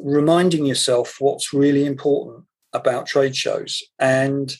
reminding 0.00 0.64
yourself 0.64 1.16
what's 1.18 1.52
really 1.52 1.84
important 1.84 2.46
about 2.72 3.04
trade 3.04 3.36
shows. 3.36 3.82
And 3.98 4.56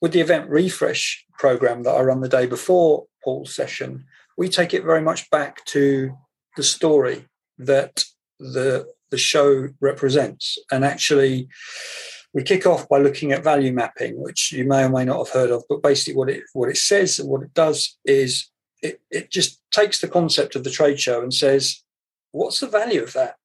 with 0.00 0.12
the 0.12 0.20
event 0.20 0.48
refresh 0.48 1.24
program 1.40 1.82
that 1.82 1.90
I 1.90 2.02
run 2.02 2.20
the 2.20 2.28
day 2.28 2.46
before 2.46 3.06
Paul's 3.24 3.52
session, 3.52 4.04
we 4.36 4.48
take 4.48 4.74
it 4.74 4.84
very 4.84 5.02
much 5.02 5.30
back 5.30 5.64
to 5.66 6.16
the 6.56 6.62
story 6.62 7.26
that 7.58 8.04
the 8.38 8.86
the 9.10 9.18
show 9.18 9.68
represents. 9.80 10.58
And 10.72 10.84
actually, 10.84 11.48
we 12.32 12.42
kick 12.42 12.66
off 12.66 12.88
by 12.88 12.98
looking 12.98 13.32
at 13.32 13.44
value 13.44 13.72
mapping, 13.72 14.20
which 14.20 14.50
you 14.52 14.64
may 14.64 14.84
or 14.84 14.88
may 14.88 15.04
not 15.04 15.24
have 15.24 15.34
heard 15.34 15.50
of. 15.50 15.62
But 15.68 15.82
basically, 15.82 16.16
what 16.16 16.30
it 16.30 16.42
what 16.52 16.68
it 16.68 16.76
says 16.76 17.18
and 17.18 17.28
what 17.28 17.42
it 17.42 17.54
does 17.54 17.96
is 18.04 18.50
it, 18.82 19.00
it 19.10 19.30
just 19.30 19.60
takes 19.72 20.00
the 20.00 20.08
concept 20.08 20.56
of 20.56 20.64
the 20.64 20.70
trade 20.70 21.00
show 21.00 21.22
and 21.22 21.32
says, 21.32 21.82
what's 22.32 22.60
the 22.60 22.66
value 22.66 23.02
of 23.02 23.12
that? 23.14 23.36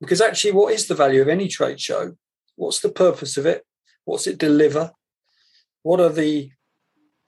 Because 0.00 0.20
actually, 0.20 0.52
what 0.52 0.74
is 0.74 0.86
the 0.86 0.94
value 0.94 1.22
of 1.22 1.28
any 1.28 1.48
trade 1.48 1.80
show? 1.80 2.16
What's 2.56 2.80
the 2.80 2.90
purpose 2.90 3.36
of 3.36 3.46
it? 3.46 3.64
What's 4.04 4.26
it 4.26 4.38
deliver? 4.38 4.92
What 5.82 6.00
are 6.00 6.10
the 6.10 6.50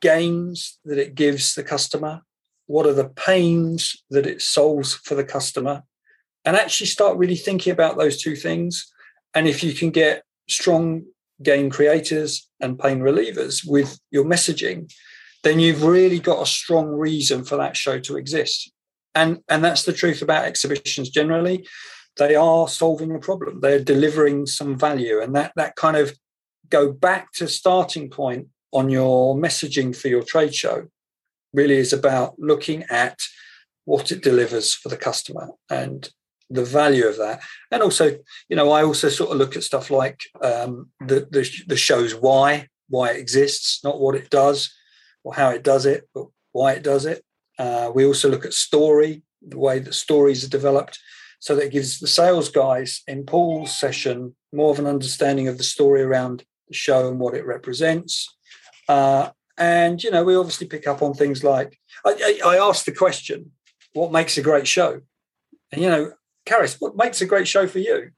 gains 0.02 0.78
that 0.84 0.98
it 0.98 1.14
gives 1.14 1.54
the 1.54 1.64
customer? 1.64 2.22
What 2.66 2.87
are 2.87 2.92
the 2.92 3.08
pains 3.08 4.02
that 4.11 4.26
it 4.26 4.42
solves 4.42 4.94
for 4.94 5.14
the 5.14 5.25
customer 5.25 5.82
and 6.44 6.56
actually 6.56 6.87
start 6.87 7.16
really 7.16 7.37
thinking 7.37 7.73
about 7.73 7.96
those 7.96 8.20
two 8.20 8.37
things. 8.37 8.92
And 9.35 9.49
if 9.49 9.62
you 9.64 9.73
can 9.73 9.90
get 9.90 10.23
strong 10.49 11.04
gain 11.42 11.70
creators 11.70 12.49
and 12.61 12.78
pain 12.78 13.00
relievers 13.00 13.68
with 13.68 13.99
your 14.11 14.25
messaging 14.25 14.90
then 15.46 15.61
you've 15.61 15.85
really 15.85 16.18
got 16.18 16.42
a 16.42 16.46
strong 16.46 16.88
reason 16.88 17.44
for 17.44 17.56
that 17.56 17.76
show 17.76 18.00
to 18.00 18.16
exist. 18.16 18.73
And 19.14 19.38
and 19.49 19.64
that's 19.64 19.85
the 19.85 19.92
truth 19.92 20.20
about 20.20 20.44
exhibitions 20.44 21.08
generally. 21.08 21.64
They 22.16 22.35
are 22.35 22.66
solving 22.66 23.14
a 23.14 23.20
problem. 23.20 23.61
They're 23.61 23.78
delivering 23.82 24.46
some 24.46 24.76
value. 24.76 25.20
And 25.23 25.37
that 25.37 25.52
that 25.54 25.76
kind 25.76 25.96
of 25.96 26.16
go 26.68 26.92
back 26.92 27.32
to 27.35 27.46
starting 27.46 28.11
point 28.11 28.49
on 28.73 28.90
your 28.90 29.37
messaging 29.37 29.94
for 29.94 30.08
your 30.08 30.25
trade 30.25 30.52
show 30.52 30.88
really 31.56 31.76
is 31.76 31.92
about 31.92 32.38
looking 32.38 32.84
at 32.90 33.18
what 33.86 34.12
it 34.12 34.22
delivers 34.22 34.75
for 34.75 34.88
the 34.90 34.96
customer 34.96 35.48
and 35.70 36.10
the 36.50 36.64
value 36.64 37.06
of 37.06 37.16
that. 37.16 37.40
And 37.72 37.82
also, 37.82 38.18
you 38.48 38.56
know, 38.56 38.70
I 38.70 38.84
also 38.84 39.08
sort 39.08 39.30
of 39.30 39.38
look 39.38 39.56
at 39.56 39.64
stuff 39.64 39.90
like 39.90 40.20
um, 40.40 40.90
the, 41.00 41.26
the, 41.30 41.48
the 41.66 41.76
show's 41.76 42.14
why, 42.14 42.68
why 42.88 43.10
it 43.10 43.16
exists, 43.16 43.82
not 43.82 44.00
what 44.00 44.14
it 44.14 44.30
does 44.30 44.72
or 45.25 45.34
how 45.34 45.50
it 45.50 45.64
does 45.64 45.86
it, 45.86 46.08
but 46.14 46.26
why 46.52 46.72
it 46.72 46.84
does 46.84 47.06
it. 47.06 47.25
Uh, 47.58 47.90
we 47.94 48.04
also 48.04 48.28
look 48.28 48.44
at 48.44 48.52
story, 48.52 49.22
the 49.42 49.58
way 49.58 49.78
that 49.78 49.94
stories 49.94 50.44
are 50.44 50.50
developed. 50.50 50.98
So 51.40 51.56
that 51.56 51.72
gives 51.72 51.98
the 51.98 52.06
sales 52.06 52.48
guys 52.48 53.02
in 53.06 53.25
Paul's 53.25 53.76
session 53.78 54.36
more 54.52 54.70
of 54.70 54.78
an 54.78 54.86
understanding 54.86 55.48
of 55.48 55.58
the 55.58 55.64
story 55.64 56.02
around 56.02 56.44
the 56.68 56.75
show 56.75 57.08
and 57.08 57.18
what 57.18 57.34
it 57.34 57.46
represents. 57.46 58.28
Uh, 58.88 59.30
and, 59.58 60.02
you 60.02 60.10
know, 60.10 60.25
we 60.25 60.36
obviously 60.36 60.66
pick 60.66 60.86
up 60.86 61.02
on 61.02 61.14
things 61.14 61.42
like 61.42 61.78
I, 62.04 62.38
I, 62.44 62.50
I 62.50 62.58
asked 62.58 62.86
the 62.86 62.92
question, 62.92 63.52
what 63.92 64.12
makes 64.12 64.36
a 64.36 64.42
great 64.42 64.66
show? 64.66 65.00
And, 65.72 65.82
you 65.82 65.88
know, 65.88 66.12
Karis, 66.46 66.80
what 66.80 66.96
makes 66.96 67.20
a 67.20 67.26
great 67.26 67.48
show 67.48 67.66
for 67.66 67.78
you? 67.78 68.10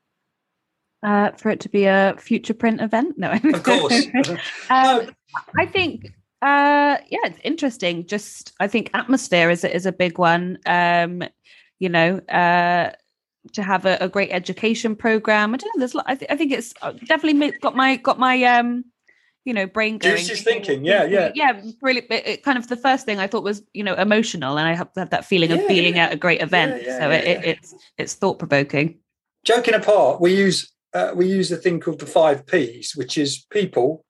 Uh, 1.02 1.30
for 1.33 1.50
it 1.50 1.61
to 1.61 1.68
be 1.68 1.85
a 1.85 2.16
future 2.18 2.54
print 2.54 2.80
event? 2.80 3.16
No, 3.16 3.30
of 3.30 3.62
course. 3.62 4.07
um, 4.71 5.11
I 5.57 5.66
think, 5.66 6.07
uh, 6.42 6.99
yeah, 7.09 7.25
it's 7.25 7.38
interesting. 7.45 8.07
Just, 8.07 8.52
I 8.59 8.66
think 8.66 8.90
atmosphere 8.95 9.50
is 9.50 9.64
is 9.64 9.87
a 9.87 9.92
big 9.92 10.18
one. 10.18 10.59
Um, 10.66 11.23
you 11.78 11.88
know, 11.88 12.18
uh, 12.28 12.90
to 13.52 13.62
have 13.62 13.87
a, 13.87 13.97
a, 14.00 14.09
great 14.09 14.30
education 14.30 14.97
program. 14.97 15.54
I 15.54 15.59
don't 15.59 15.76
know. 15.76 15.87
There's, 15.87 15.97
I, 16.07 16.14
th- 16.16 16.30
I 16.30 16.37
think 16.37 16.52
it's 16.52 16.75
uh, 16.83 16.92
definitely 17.07 17.52
got 17.61 17.76
my 17.76 17.97
got 17.97 18.18
my 18.18 18.42
um 18.45 18.85
you 19.49 19.55
know 19.55 19.67
brain 19.67 19.97
going 19.97 20.19
juicy 20.19 20.35
thinking 20.35 20.85
yeah 20.85 21.05
yeah. 21.05 21.33
Yeah 21.35 21.62
really 21.81 22.02
it, 22.11 22.26
it, 22.26 22.43
kind 22.43 22.59
of 22.59 22.69
the 22.69 22.76
first 22.76 23.07
thing 23.07 23.19
i 23.19 23.26
thought 23.26 23.43
was 23.43 23.62
you 23.73 23.83
know 23.83 23.95
emotional 23.95 24.59
and 24.59 24.69
i 24.69 24.75
have, 24.75 24.90
have 24.95 25.09
that 25.09 25.25
feeling 25.25 25.50
yeah, 25.50 25.57
of 25.57 25.67
being 25.67 25.97
yeah. 25.97 26.05
at 26.05 26.12
a 26.12 26.17
great 26.17 26.43
event. 26.43 26.83
yeah, 26.85 26.99
so 26.99 27.11
it, 27.11 27.25
it, 27.25 27.45
it's 27.45 27.75
it's 27.97 28.14
thought-provoking. 28.14 28.99
Joking 29.45 29.75
apart 29.75 30.21
we 30.21 30.37
use 30.37 30.71
uh, 30.93 31.12
we 31.14 31.26
use 31.26 31.50
a 31.50 31.57
thing 31.57 31.81
called 31.81 31.99
the 31.99 32.07
five 32.07 32.47
p's 32.47 32.95
which 32.95 33.17
is 33.17 33.47
people 33.50 34.05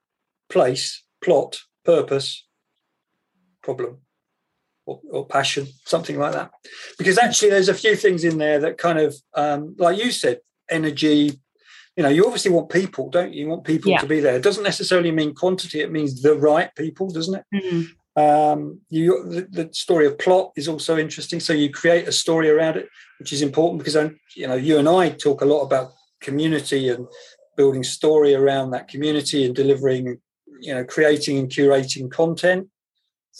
place 0.49 1.04
plot 1.23 1.61
purpose 1.85 2.45
problem 3.62 3.99
or, 4.87 5.00
or, 5.11 5.26
passion 5.26 5.66
something 5.85 6.18
like 6.18 6.33
that. 6.33 6.50
Because 6.97 7.18
actually 7.18 7.50
there's 7.50 7.68
a 7.68 7.75
few 7.75 7.95
things 7.95 8.25
in 8.25 8.38
there 8.38 8.59
that 8.61 8.78
kind 8.78 8.99
of 8.99 9.14
um, 9.35 9.76
like 9.78 9.99
you 10.02 10.11
said 10.11 10.40
energy 10.71 11.38
you 11.99 12.05
know, 12.05 12.11
you 12.11 12.25
obviously 12.25 12.52
want 12.52 12.71
people, 12.71 13.11
don't 13.11 13.35
you? 13.35 13.40
You 13.40 13.49
want 13.49 13.64
people 13.64 13.90
yeah. 13.90 13.99
to 13.99 14.07
be 14.07 14.21
there. 14.21 14.37
It 14.37 14.45
doesn't 14.45 14.62
necessarily 14.62 15.11
mean 15.11 15.35
quantity; 15.35 15.81
it 15.81 15.90
means 15.90 16.23
the 16.23 16.37
right 16.37 16.73
people, 16.76 17.11
doesn't 17.11 17.35
it? 17.35 17.45
Mm-hmm. 17.52 18.23
Um, 18.23 18.81
you, 18.88 19.25
the, 19.28 19.49
the, 19.50 19.69
story 19.73 20.07
of 20.07 20.17
plot 20.17 20.52
is 20.55 20.69
also 20.69 20.97
interesting. 20.97 21.40
So 21.40 21.52
you 21.52 21.73
create 21.73 22.07
a 22.07 22.12
story 22.12 22.50
around 22.50 22.76
it, 22.76 22.88
which 23.19 23.33
is 23.33 23.43
important 23.43 23.83
because 23.83 23.97
you 24.37 24.47
know 24.47 24.55
you 24.55 24.78
and 24.78 24.88
I 24.88 25.09
talk 25.11 25.40
a 25.40 25.45
lot 25.45 25.62
about 25.62 25.90
community 26.21 26.88
and 26.88 27.09
building 27.57 27.83
story 27.83 28.33
around 28.33 28.71
that 28.71 28.87
community 28.87 29.45
and 29.45 29.57
delivering, 29.57 30.21
you 30.61 30.73
know, 30.73 30.85
creating 30.85 31.37
and 31.37 31.50
curating 31.50 32.09
content. 32.09 32.69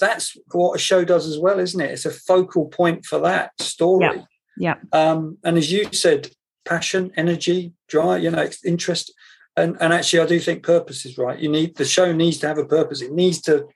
That's 0.01 0.37
what 0.51 0.75
a 0.75 0.79
show 0.81 1.05
does 1.05 1.29
as 1.29 1.39
well, 1.39 1.61
isn't 1.61 1.81
it? 1.81 1.93
It's 1.93 2.07
a 2.07 2.11
focal 2.11 2.67
point 2.67 3.07
for 3.07 3.21
that 3.21 3.53
story. 3.61 4.25
Yeah. 4.59 4.75
yeah. 4.93 5.11
Um, 5.11 5.39
and 5.45 5.57
as 5.57 5.71
you 5.71 5.93
said, 5.93 6.31
passion, 6.69 7.11
energy, 7.17 7.73
drive, 7.89 8.23
you 8.23 8.31
know, 8.31 8.49
interest. 8.65 9.13
And, 9.57 9.77
and 9.81 9.93
actually, 9.93 10.21
I 10.21 10.27
do 10.27 10.39
think 10.39 10.63
purpose 10.63 11.05
is 11.05 11.19
right. 11.19 11.39
You 11.39 11.49
need 11.49 11.77
the 11.77 11.85
show 11.85 12.13
needs 12.13 12.39
to 12.39 12.49
have 12.49 12.59
a 12.59 12.65
purpose. 12.65 13.03
It 13.03 13.13
needs 13.13 13.41
to 13.43 13.67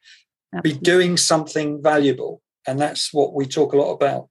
Absolutely. 0.54 0.72
be 0.72 0.78
doing 0.78 1.16
something 1.16 1.82
valuable, 1.82 2.40
and 2.66 2.78
that's 2.78 3.12
what 3.12 3.34
we 3.34 3.46
talk 3.46 3.72
a 3.72 3.76
lot 3.76 3.92
about. 3.92 4.28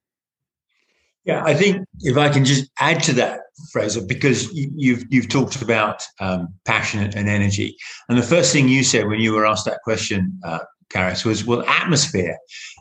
Yeah, 1.26 1.44
I 1.44 1.54
think 1.54 1.86
if 2.00 2.18
I 2.18 2.30
can 2.30 2.46
just 2.46 2.70
add 2.80 3.04
to 3.04 3.14
that, 3.14 3.42
Fraser, 3.72 4.02
because 4.02 4.52
you've 4.54 5.04
you've 5.10 5.30
talked 5.30 5.62
about 5.62 6.04
um, 6.20 6.48
passion 6.66 7.02
and 7.16 7.28
energy, 7.28 7.76
and 8.08 8.18
the 8.18 8.24
first 8.24 8.54
thing 8.54 8.70
you 8.70 8.84
said 8.84 9.08
when 9.08 9.20
you 9.20 9.34
were 9.34 9.46
asked 9.46 9.66
that 9.66 9.82
question, 9.84 10.40
uh, 10.44 10.60
Karis, 10.94 11.26
was 11.26 11.46
well, 11.46 11.64
atmosphere. 11.68 12.38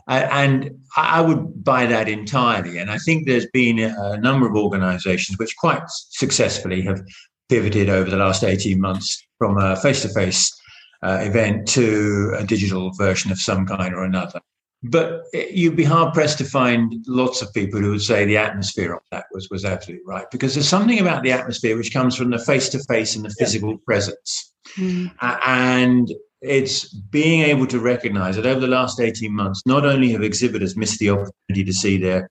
Uh, 0.07 0.27
and 0.31 0.71
I 0.97 1.21
would 1.21 1.63
buy 1.63 1.85
that 1.85 2.09
entirely. 2.09 2.77
And 2.77 2.91
I 2.91 2.97
think 2.97 3.25
there's 3.25 3.47
been 3.47 3.79
a 3.79 4.17
number 4.17 4.47
of 4.47 4.55
organizations 4.55 5.37
which 5.37 5.55
quite 5.57 5.83
successfully 5.87 6.81
have 6.81 7.01
pivoted 7.49 7.89
over 7.89 8.09
the 8.09 8.17
last 8.17 8.43
18 8.43 8.79
months 8.79 9.23
from 9.37 9.57
a 9.57 9.75
face 9.75 10.01
to 10.01 10.09
face 10.09 10.51
event 11.03 11.67
to 11.67 12.33
a 12.37 12.43
digital 12.43 12.91
version 12.93 13.31
of 13.31 13.39
some 13.39 13.65
kind 13.65 13.93
or 13.93 14.03
another. 14.03 14.39
But 14.83 15.25
you'd 15.33 15.75
be 15.75 15.83
hard 15.83 16.13
pressed 16.13 16.39
to 16.39 16.43
find 16.43 17.05
lots 17.07 17.41
of 17.41 17.53
people 17.53 17.79
who 17.79 17.91
would 17.91 18.01
say 18.01 18.25
the 18.25 18.37
atmosphere 18.37 18.93
of 18.93 19.01
that 19.11 19.25
was, 19.31 19.47
was 19.51 19.63
absolutely 19.63 20.03
right, 20.07 20.25
because 20.31 20.55
there's 20.55 20.67
something 20.67 20.99
about 20.99 21.21
the 21.21 21.31
atmosphere 21.31 21.77
which 21.77 21.93
comes 21.93 22.15
from 22.15 22.31
the 22.31 22.39
face 22.39 22.69
to 22.69 22.79
face 22.85 23.15
and 23.15 23.23
the 23.23 23.35
physical 23.37 23.71
yeah. 23.71 23.77
presence. 23.85 24.53
Mm. 24.77 25.11
Uh, 25.21 25.37
and 25.45 26.11
it's 26.41 26.87
being 26.87 27.41
able 27.43 27.67
to 27.67 27.79
recognize 27.79 28.35
that 28.35 28.45
over 28.45 28.59
the 28.59 28.67
last 28.67 28.99
18 28.99 29.31
months, 29.33 29.61
not 29.65 29.85
only 29.85 30.11
have 30.11 30.23
exhibitors 30.23 30.75
missed 30.75 30.99
the 30.99 31.11
opportunity 31.11 31.63
to 31.63 31.73
see 31.73 31.97
their 31.97 32.29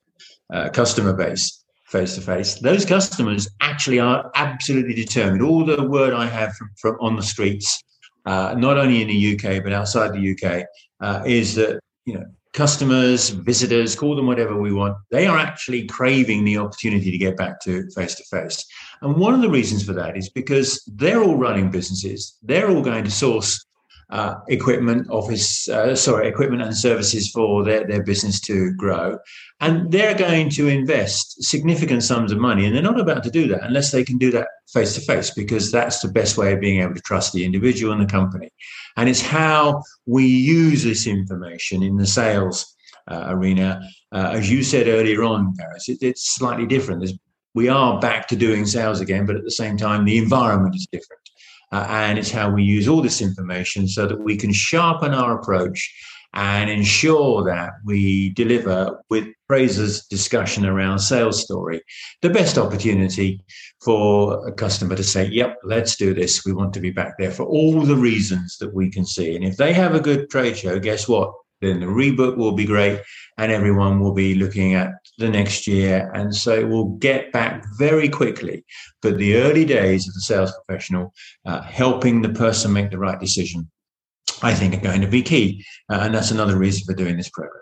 uh, 0.53 0.69
customer 0.69 1.13
base 1.13 1.63
face 1.87 2.15
to 2.15 2.21
face, 2.21 2.55
those 2.55 2.85
customers 2.85 3.49
actually 3.61 3.99
are 3.99 4.29
absolutely 4.35 4.93
determined. 4.93 5.41
All 5.41 5.65
the 5.65 5.83
word 5.83 6.13
I 6.13 6.25
have 6.25 6.53
from, 6.55 6.69
from 6.79 6.97
on 6.99 7.15
the 7.15 7.23
streets, 7.23 7.81
uh, 8.25 8.53
not 8.57 8.77
only 8.77 9.01
in 9.01 9.07
the 9.07 9.35
UK 9.35 9.63
but 9.63 9.73
outside 9.73 10.13
the 10.13 10.31
UK, 10.31 10.65
uh, 10.99 11.23
is 11.25 11.55
that 11.55 11.79
you 12.05 12.13
know 12.13 12.25
customers, 12.53 13.29
visitors, 13.29 13.95
call 13.95 14.13
them 14.13 14.27
whatever 14.27 14.59
we 14.59 14.73
want, 14.73 14.97
they 15.09 15.25
are 15.25 15.37
actually 15.37 15.87
craving 15.87 16.43
the 16.43 16.57
opportunity 16.57 17.09
to 17.09 17.17
get 17.17 17.37
back 17.37 17.61
to 17.61 17.89
face 17.91 18.15
to 18.15 18.23
face. 18.25 18.65
And 19.01 19.15
one 19.15 19.33
of 19.33 19.41
the 19.41 19.49
reasons 19.49 19.85
for 19.85 19.93
that 19.93 20.17
is 20.17 20.29
because 20.29 20.83
they're 20.95 21.23
all 21.23 21.37
running 21.37 21.71
businesses, 21.71 22.37
they're 22.41 22.69
all 22.69 22.81
going 22.81 23.05
to 23.05 23.11
source 23.11 23.65
uh, 24.11 24.35
equipment, 24.49 25.09
office, 25.09 25.69
uh, 25.69 25.95
sorry, 25.95 26.27
equipment 26.27 26.61
and 26.61 26.75
services 26.75 27.31
for 27.31 27.63
their, 27.63 27.87
their 27.87 28.03
business 28.03 28.39
to 28.41 28.73
grow. 28.73 29.17
And 29.61 29.91
they're 29.91 30.15
going 30.15 30.49
to 30.51 30.67
invest 30.67 31.43
significant 31.43 32.03
sums 32.03 32.31
of 32.31 32.37
money. 32.37 32.65
And 32.65 32.75
they're 32.75 32.83
not 32.83 32.99
about 32.99 33.23
to 33.23 33.31
do 33.31 33.47
that 33.47 33.63
unless 33.63 33.91
they 33.91 34.03
can 34.03 34.17
do 34.17 34.29
that 34.31 34.47
face 34.73 34.95
to 34.95 35.01
face, 35.01 35.31
because 35.31 35.71
that's 35.71 35.99
the 36.01 36.09
best 36.09 36.37
way 36.37 36.51
of 36.51 36.59
being 36.59 36.81
able 36.81 36.95
to 36.95 37.01
trust 37.01 37.31
the 37.31 37.45
individual 37.45 37.93
and 37.93 38.01
the 38.01 38.11
company. 38.11 38.49
And 38.97 39.07
it's 39.07 39.21
how 39.21 39.81
we 40.05 40.25
use 40.25 40.83
this 40.83 41.07
information 41.07 41.81
in 41.81 41.95
the 41.95 42.07
sales 42.07 42.75
uh, 43.09 43.27
arena. 43.29 43.81
Uh, 44.11 44.31
as 44.33 44.51
you 44.51 44.63
said 44.63 44.87
earlier 44.87 45.23
on, 45.23 45.53
it, 45.87 45.97
it's 46.01 46.35
slightly 46.35 46.65
different. 46.65 46.99
There's, 46.99 47.17
we 47.53 47.69
are 47.69 47.99
back 47.99 48.27
to 48.29 48.35
doing 48.35 48.65
sales 48.65 48.99
again, 48.99 49.25
but 49.25 49.35
at 49.35 49.43
the 49.43 49.51
same 49.51 49.77
time, 49.77 50.03
the 50.03 50.17
environment 50.17 50.75
is 50.75 50.87
different. 50.91 51.20
Uh, 51.71 51.85
and 51.89 52.19
it's 52.19 52.31
how 52.31 52.49
we 52.49 52.63
use 52.63 52.87
all 52.87 53.01
this 53.01 53.21
information 53.21 53.87
so 53.87 54.05
that 54.05 54.19
we 54.19 54.35
can 54.35 54.51
sharpen 54.51 55.13
our 55.13 55.39
approach 55.39 55.93
and 56.33 56.69
ensure 56.69 57.43
that 57.43 57.71
we 57.83 58.29
deliver 58.31 59.01
with 59.09 59.27
Fraser's 59.47 60.05
discussion 60.05 60.65
around 60.65 60.99
sales 60.99 61.43
story 61.43 61.81
the 62.21 62.29
best 62.29 62.57
opportunity 62.57 63.43
for 63.83 64.47
a 64.47 64.51
customer 64.51 64.95
to 64.95 65.03
say, 65.03 65.25
Yep, 65.27 65.57
let's 65.63 65.95
do 65.97 66.13
this. 66.13 66.45
We 66.45 66.53
want 66.53 66.73
to 66.73 66.79
be 66.79 66.91
back 66.91 67.15
there 67.17 67.31
for 67.31 67.43
all 67.43 67.81
the 67.81 67.95
reasons 67.95 68.57
that 68.59 68.73
we 68.73 68.89
can 68.89 69.05
see. 69.05 69.35
And 69.35 69.43
if 69.43 69.57
they 69.57 69.73
have 69.73 69.93
a 69.93 69.99
good 69.99 70.29
trade 70.29 70.57
show, 70.57 70.79
guess 70.79 71.07
what? 71.07 71.33
Then 71.59 71.79
the 71.79 71.85
rebook 71.85 72.37
will 72.37 72.53
be 72.53 72.65
great 72.65 73.01
and 73.37 73.51
everyone 73.51 73.99
will 73.99 74.13
be 74.13 74.35
looking 74.35 74.73
at 74.73 74.93
the 75.21 75.29
next 75.29 75.67
year. 75.67 76.11
And 76.13 76.35
so 76.35 76.65
we'll 76.67 76.97
get 76.99 77.31
back 77.31 77.63
very 77.77 78.09
quickly. 78.09 78.65
But 79.01 79.17
the 79.17 79.37
early 79.37 79.65
days 79.65 80.07
of 80.07 80.13
the 80.13 80.21
sales 80.21 80.53
professional, 80.65 81.13
uh, 81.45 81.61
helping 81.61 82.21
the 82.21 82.29
person 82.29 82.73
make 82.73 82.91
the 82.91 82.99
right 82.99 83.19
decision 83.19 83.69
I 84.43 84.53
think 84.53 84.73
are 84.73 84.81
going 84.81 85.01
to 85.01 85.07
be 85.07 85.21
key. 85.21 85.63
Uh, 85.89 85.99
and 86.01 86.13
that's 86.13 86.31
another 86.31 86.57
reason 86.57 86.83
for 86.85 86.93
doing 86.93 87.17
this 87.17 87.29
program. 87.29 87.61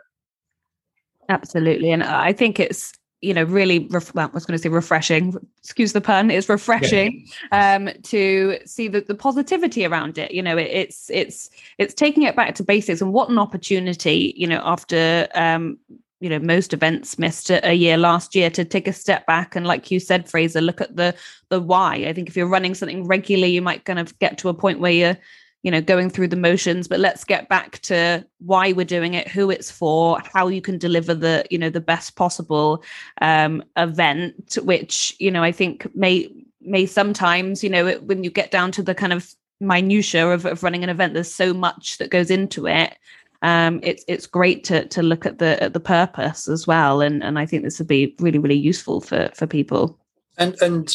Absolutely. 1.27 1.91
And 1.91 2.03
I 2.03 2.33
think 2.33 2.59
it's, 2.59 2.93
you 3.21 3.33
know, 3.33 3.43
really, 3.43 3.79
ref- 3.89 4.15
well, 4.15 4.29
I 4.29 4.33
was 4.33 4.45
going 4.45 4.57
to 4.57 4.63
say 4.63 4.69
refreshing, 4.69 5.35
excuse 5.57 5.91
the 5.91 6.01
pun, 6.01 6.31
it's 6.31 6.47
refreshing 6.47 7.27
yeah. 7.51 7.75
um, 7.75 7.89
to 8.03 8.57
see 8.65 8.87
the, 8.87 9.01
the 9.01 9.13
positivity 9.13 9.85
around 9.85 10.17
it. 10.17 10.31
You 10.31 10.41
know, 10.41 10.57
it, 10.57 10.69
it's, 10.71 11.09
it's, 11.09 11.49
it's 11.77 11.93
taking 11.93 12.23
it 12.23 12.35
back 12.35 12.55
to 12.55 12.63
basics 12.63 13.01
and 13.01 13.11
what 13.11 13.29
an 13.29 13.37
opportunity, 13.37 14.33
you 14.37 14.47
know, 14.47 14.61
after, 14.63 15.27
um, 15.35 15.77
you 16.19 16.29
know 16.29 16.39
most 16.39 16.73
events 16.73 17.17
missed 17.17 17.49
a, 17.49 17.73
year 17.73 17.97
last 17.97 18.35
year 18.35 18.49
to 18.49 18.65
take 18.65 18.87
a 18.87 18.93
step 18.93 19.25
back 19.25 19.55
and 19.55 19.65
like 19.65 19.89
you 19.89 19.99
said 19.99 20.29
fraser 20.29 20.61
look 20.61 20.81
at 20.81 20.95
the 20.95 21.15
the 21.49 21.59
why. 21.59 21.95
I 22.07 22.13
think 22.13 22.29
if 22.29 22.37
you're 22.37 22.47
running 22.47 22.75
something 22.75 23.07
regularly 23.07 23.51
you 23.51 23.61
might 23.61 23.85
kind 23.85 23.99
of 23.99 24.17
get 24.19 24.37
to 24.39 24.49
a 24.49 24.53
point 24.53 24.79
where 24.79 24.91
you're 24.91 25.17
you 25.63 25.71
know 25.71 25.81
going 25.81 26.09
through 26.09 26.27
the 26.27 26.35
motions 26.35 26.87
but 26.87 26.99
let's 26.99 27.23
get 27.23 27.49
back 27.49 27.79
to 27.79 28.25
why 28.39 28.71
we're 28.71 28.85
doing 28.85 29.13
it 29.13 29.27
who 29.27 29.49
it's 29.49 29.71
for 29.71 30.19
how 30.33 30.47
you 30.47 30.61
can 30.61 30.77
deliver 30.77 31.13
the 31.13 31.45
you 31.49 31.57
know 31.57 31.69
the 31.69 31.81
best 31.81 32.15
possible 32.15 32.83
um 33.21 33.63
event 33.75 34.57
which 34.63 35.15
you 35.19 35.29
know 35.29 35.43
i 35.43 35.51
think 35.51 35.93
may 35.95 36.29
may 36.61 36.85
sometimes 36.85 37.63
you 37.63 37.69
know 37.69 37.87
it, 37.87 38.03
when 38.03 38.23
you 38.23 38.29
get 38.29 38.51
down 38.51 38.71
to 38.71 38.83
the 38.83 38.95
kind 38.95 39.13
of 39.13 39.33
minutia 39.59 40.29
of, 40.29 40.45
of 40.45 40.63
running 40.63 40.83
an 40.83 40.89
event 40.89 41.13
there's 41.13 41.33
so 41.33 41.53
much 41.53 41.97
that 41.97 42.09
goes 42.09 42.31
into 42.31 42.65
it 42.65 42.97
um 43.41 43.79
it's 43.83 44.03
it's 44.07 44.27
great 44.27 44.63
to 44.63 44.85
to 44.87 45.01
look 45.01 45.25
at 45.25 45.39
the 45.39 45.61
at 45.63 45.73
the 45.73 45.79
purpose 45.79 46.47
as 46.47 46.67
well 46.67 47.01
and 47.01 47.23
and 47.23 47.39
i 47.39 47.45
think 47.45 47.63
this 47.63 47.79
would 47.79 47.87
be 47.87 48.15
really 48.19 48.39
really 48.39 48.55
useful 48.55 49.01
for 49.01 49.29
for 49.33 49.47
people. 49.47 49.97
And 50.37 50.55
and 50.61 50.93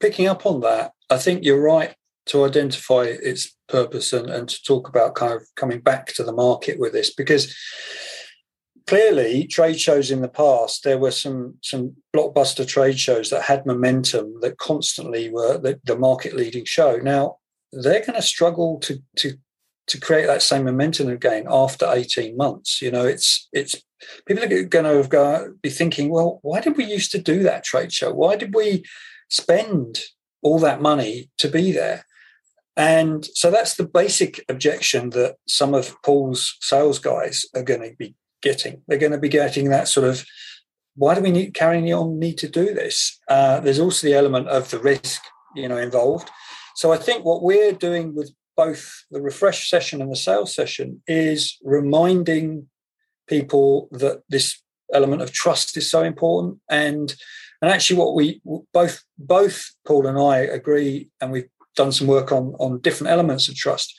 picking 0.00 0.26
up 0.26 0.46
on 0.46 0.60
that 0.60 0.92
i 1.10 1.18
think 1.18 1.44
you're 1.44 1.60
right 1.60 1.94
to 2.26 2.44
identify 2.44 3.04
its 3.04 3.56
purpose 3.68 4.12
and, 4.12 4.28
and 4.28 4.48
to 4.48 4.62
talk 4.62 4.88
about 4.88 5.14
kind 5.14 5.32
of 5.32 5.42
coming 5.56 5.80
back 5.80 6.06
to 6.14 6.22
the 6.22 6.32
market 6.32 6.78
with 6.78 6.92
this 6.92 7.12
because 7.14 7.54
clearly 8.88 9.46
trade 9.46 9.78
shows 9.78 10.10
in 10.10 10.22
the 10.22 10.28
past 10.28 10.82
there 10.82 10.98
were 10.98 11.10
some 11.10 11.54
some 11.62 11.94
blockbuster 12.16 12.66
trade 12.66 12.98
shows 12.98 13.28
that 13.28 13.42
had 13.42 13.66
momentum 13.66 14.34
that 14.40 14.56
constantly 14.56 15.30
were 15.30 15.58
the, 15.58 15.78
the 15.84 15.96
market 15.96 16.32
leading 16.34 16.64
show. 16.64 16.96
Now 16.96 17.36
they're 17.70 18.00
going 18.00 18.14
to 18.14 18.22
struggle 18.22 18.78
to 18.80 18.98
to 19.16 19.34
to 19.88 20.00
create 20.00 20.26
that 20.26 20.42
same 20.42 20.64
momentum 20.64 21.08
again 21.08 21.46
after 21.48 21.86
18 21.90 22.36
months 22.36 22.80
you 22.82 22.90
know 22.90 23.04
it's 23.04 23.48
it's 23.52 23.76
people 24.26 24.44
are 24.44 24.64
going 24.64 24.84
to 24.84 25.54
be 25.62 25.70
thinking 25.70 26.10
well 26.10 26.38
why 26.42 26.60
did 26.60 26.76
we 26.76 26.84
used 26.84 27.10
to 27.10 27.18
do 27.18 27.42
that 27.42 27.64
trade 27.64 27.92
show 27.92 28.12
why 28.12 28.36
did 28.36 28.54
we 28.54 28.84
spend 29.28 30.00
all 30.42 30.58
that 30.58 30.80
money 30.80 31.30
to 31.38 31.48
be 31.48 31.72
there 31.72 32.04
and 32.78 33.26
so 33.34 33.50
that's 33.50 33.74
the 33.74 33.88
basic 33.88 34.44
objection 34.48 35.10
that 35.10 35.34
some 35.48 35.74
of 35.74 36.00
Paul's 36.04 36.56
sales 36.60 37.00
guys 37.00 37.44
are 37.56 37.64
going 37.64 37.80
to 37.80 37.96
be 37.98 38.14
getting. 38.40 38.82
They're 38.86 38.98
going 38.98 39.12
to 39.12 39.18
be 39.18 39.28
getting 39.28 39.68
that 39.70 39.88
sort 39.88 40.06
of, 40.06 40.24
why 40.94 41.16
do 41.16 41.20
we 41.20 41.32
need 41.32 41.54
carrying 41.54 41.92
on 41.92 42.20
need 42.20 42.38
to 42.38 42.48
do 42.48 42.72
this? 42.72 43.18
Uh, 43.26 43.58
there's 43.58 43.80
also 43.80 44.06
the 44.06 44.14
element 44.14 44.46
of 44.46 44.70
the 44.70 44.78
risk, 44.78 45.20
you 45.56 45.68
know, 45.68 45.76
involved. 45.76 46.30
So 46.76 46.92
I 46.92 46.98
think 46.98 47.24
what 47.24 47.42
we're 47.42 47.72
doing 47.72 48.14
with 48.14 48.32
both 48.58 49.04
the 49.10 49.22
refresh 49.22 49.70
session 49.70 50.02
and 50.02 50.12
the 50.12 50.16
sales 50.16 50.54
session 50.54 51.02
is 51.06 51.56
reminding 51.62 52.68
people 53.26 53.88
that 53.92 54.22
this 54.28 54.60
element 54.92 55.22
of 55.22 55.32
trust 55.32 55.76
is 55.76 55.90
so 55.90 56.02
important 56.02 56.58
and 56.68 57.14
and 57.62 57.70
actually 57.70 57.98
what 57.98 58.14
we 58.14 58.40
both 58.72 59.04
both 59.18 59.70
paul 59.86 60.06
and 60.06 60.18
i 60.18 60.38
agree 60.38 61.08
and 61.20 61.30
we've 61.30 61.50
done 61.78 61.92
some 61.92 62.08
work 62.08 62.30
on 62.32 62.54
on 62.58 62.80
different 62.80 63.10
elements 63.10 63.48
of 63.48 63.54
trust. 63.54 63.94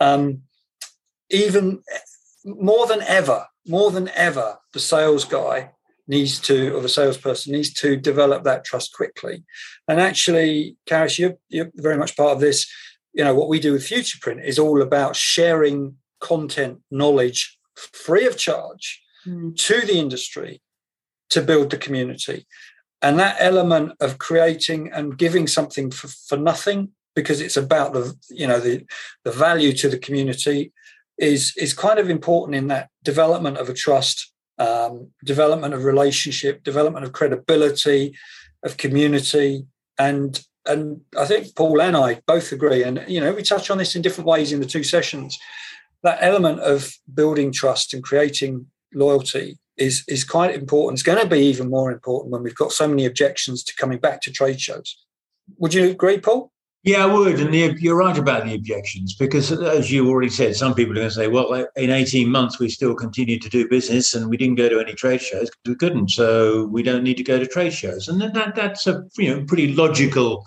Um, 0.00 0.42
even 1.30 1.82
more 2.44 2.86
than 2.86 3.02
ever, 3.02 3.46
more 3.66 3.90
than 3.90 4.08
ever, 4.14 4.58
the 4.72 4.80
sales 4.80 5.24
guy 5.24 5.72
needs 6.06 6.38
to, 6.38 6.74
or 6.74 6.80
the 6.80 6.88
salesperson 6.88 7.52
needs 7.52 7.72
to 7.72 7.96
develop 7.96 8.44
that 8.44 8.64
trust 8.64 8.94
quickly. 8.94 9.42
And 9.88 10.00
actually, 10.00 10.76
Karis, 10.88 11.18
you're, 11.18 11.36
you're 11.48 11.70
very 11.74 11.96
much 11.96 12.14
part 12.16 12.32
of 12.32 12.40
this. 12.40 12.70
You 13.14 13.24
know, 13.24 13.34
what 13.34 13.48
we 13.48 13.60
do 13.60 13.72
with 13.72 13.88
Futureprint 13.88 14.44
is 14.44 14.58
all 14.58 14.82
about 14.82 15.16
sharing 15.16 15.96
content, 16.20 16.80
knowledge 16.90 17.58
free 17.76 18.26
of 18.26 18.36
charge 18.36 19.02
mm. 19.26 19.56
to 19.56 19.80
the 19.86 19.98
industry 19.98 20.60
to 21.30 21.42
build 21.42 21.70
the 21.70 21.76
community. 21.76 22.46
And 23.02 23.18
that 23.18 23.36
element 23.38 23.92
of 24.00 24.18
creating 24.18 24.90
and 24.92 25.18
giving 25.18 25.46
something 25.46 25.90
for, 25.90 26.08
for 26.08 26.36
nothing 26.36 26.90
because 27.14 27.40
it's 27.40 27.56
about 27.56 27.92
the 27.92 28.14
you 28.30 28.46
know 28.46 28.58
the 28.58 28.84
the 29.24 29.30
value 29.30 29.72
to 29.72 29.88
the 29.88 29.98
community 29.98 30.72
is 31.18 31.52
is 31.56 31.74
kind 31.74 31.98
of 31.98 32.10
important 32.10 32.56
in 32.56 32.68
that 32.68 32.88
development 33.02 33.58
of 33.58 33.68
a 33.68 33.74
trust 33.74 34.32
um, 34.58 35.10
development 35.24 35.74
of 35.74 35.84
relationship 35.84 36.62
development 36.62 37.04
of 37.04 37.12
credibility 37.12 38.16
of 38.64 38.76
community 38.76 39.66
and 39.98 40.44
and 40.66 41.00
I 41.18 41.26
think 41.26 41.54
Paul 41.54 41.80
and 41.80 41.96
I 41.96 42.20
both 42.26 42.52
agree 42.52 42.82
and 42.82 43.04
you 43.06 43.20
know 43.20 43.32
we 43.32 43.42
touch 43.42 43.70
on 43.70 43.78
this 43.78 43.94
in 43.94 44.02
different 44.02 44.28
ways 44.28 44.52
in 44.52 44.60
the 44.60 44.66
two 44.66 44.82
sessions 44.82 45.38
that 46.04 46.18
element 46.20 46.60
of 46.60 46.94
building 47.12 47.50
trust 47.50 47.94
and 47.94 48.04
creating 48.04 48.66
loyalty 48.94 49.58
is 49.76 50.04
is 50.06 50.22
quite 50.22 50.54
important. 50.54 50.98
It's 50.98 51.02
going 51.02 51.20
to 51.20 51.28
be 51.28 51.40
even 51.46 51.68
more 51.68 51.90
important 51.90 52.32
when 52.32 52.42
we've 52.42 52.54
got 52.54 52.72
so 52.72 52.86
many 52.86 53.06
objections 53.06 53.64
to 53.64 53.74
coming 53.74 53.98
back 53.98 54.20
to 54.22 54.30
trade 54.30 54.60
shows. 54.60 54.96
Would 55.58 55.74
you 55.74 55.90
agree 55.90 56.20
Paul 56.20 56.52
yeah, 56.84 57.02
I 57.02 57.06
would. 57.06 57.40
And 57.40 57.52
the, 57.52 57.74
you're 57.78 57.96
right 57.96 58.16
about 58.16 58.44
the 58.44 58.54
objections 58.54 59.14
because, 59.14 59.50
as 59.50 59.90
you 59.90 60.06
already 60.08 60.28
said, 60.28 60.54
some 60.54 60.74
people 60.74 60.92
are 60.92 60.96
going 60.96 61.08
to 61.08 61.14
say, 61.14 61.28
well, 61.28 61.66
in 61.76 61.90
18 61.90 62.28
months, 62.30 62.58
we 62.58 62.68
still 62.68 62.94
continued 62.94 63.40
to 63.40 63.48
do 63.48 63.66
business 63.66 64.12
and 64.12 64.28
we 64.28 64.36
didn't 64.36 64.56
go 64.56 64.68
to 64.68 64.80
any 64.80 64.92
trade 64.92 65.22
shows 65.22 65.48
because 65.48 65.70
we 65.70 65.74
couldn't. 65.76 66.10
So 66.10 66.66
we 66.66 66.82
don't 66.82 67.02
need 67.02 67.16
to 67.16 67.22
go 67.22 67.38
to 67.38 67.46
trade 67.46 67.72
shows. 67.72 68.06
And 68.06 68.20
that, 68.20 68.54
that's 68.54 68.86
a 68.86 69.02
you 69.16 69.34
know 69.34 69.44
pretty 69.44 69.72
logical 69.72 70.44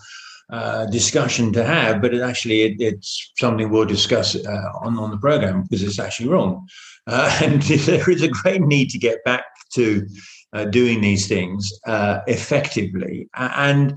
uh, 0.52 0.86
discussion 0.86 1.52
to 1.54 1.63
have, 1.63 2.04
but 2.04 2.13
it 2.13 2.21
actually 2.21 2.62
it, 2.62 2.76
it's 2.80 3.32
something 3.39 3.71
we'll 3.71 3.86
discuss 3.86 4.36
uh, 4.36 4.71
on, 4.82 4.97
on 5.00 5.10
the 5.10 5.17
program 5.17 5.63
because 5.63 5.82
it's 5.82 6.00
actually 6.00 6.30
wrong. 6.30 6.67
Uh, 7.08 7.36
and 7.43 7.63
there 7.63 8.08
is 8.10 8.21
a 8.21 8.28
great 8.28 8.62
need 8.62 8.91
to 8.91 9.00
get 9.00 9.23
back 9.23 9.45
to 9.73 10.08
uh, 10.54 10.65
doing 10.65 11.02
these 11.02 11.28
things 11.28 11.73
uh, 11.88 12.19
effectively. 12.28 13.28
And 13.34 13.95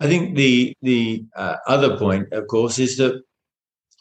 I 0.00 0.06
think 0.06 0.36
the 0.36 0.74
the 0.82 1.24
uh, 1.36 1.56
other 1.66 1.96
point, 1.96 2.32
of 2.32 2.46
course, 2.46 2.78
is 2.78 2.96
that 2.98 3.20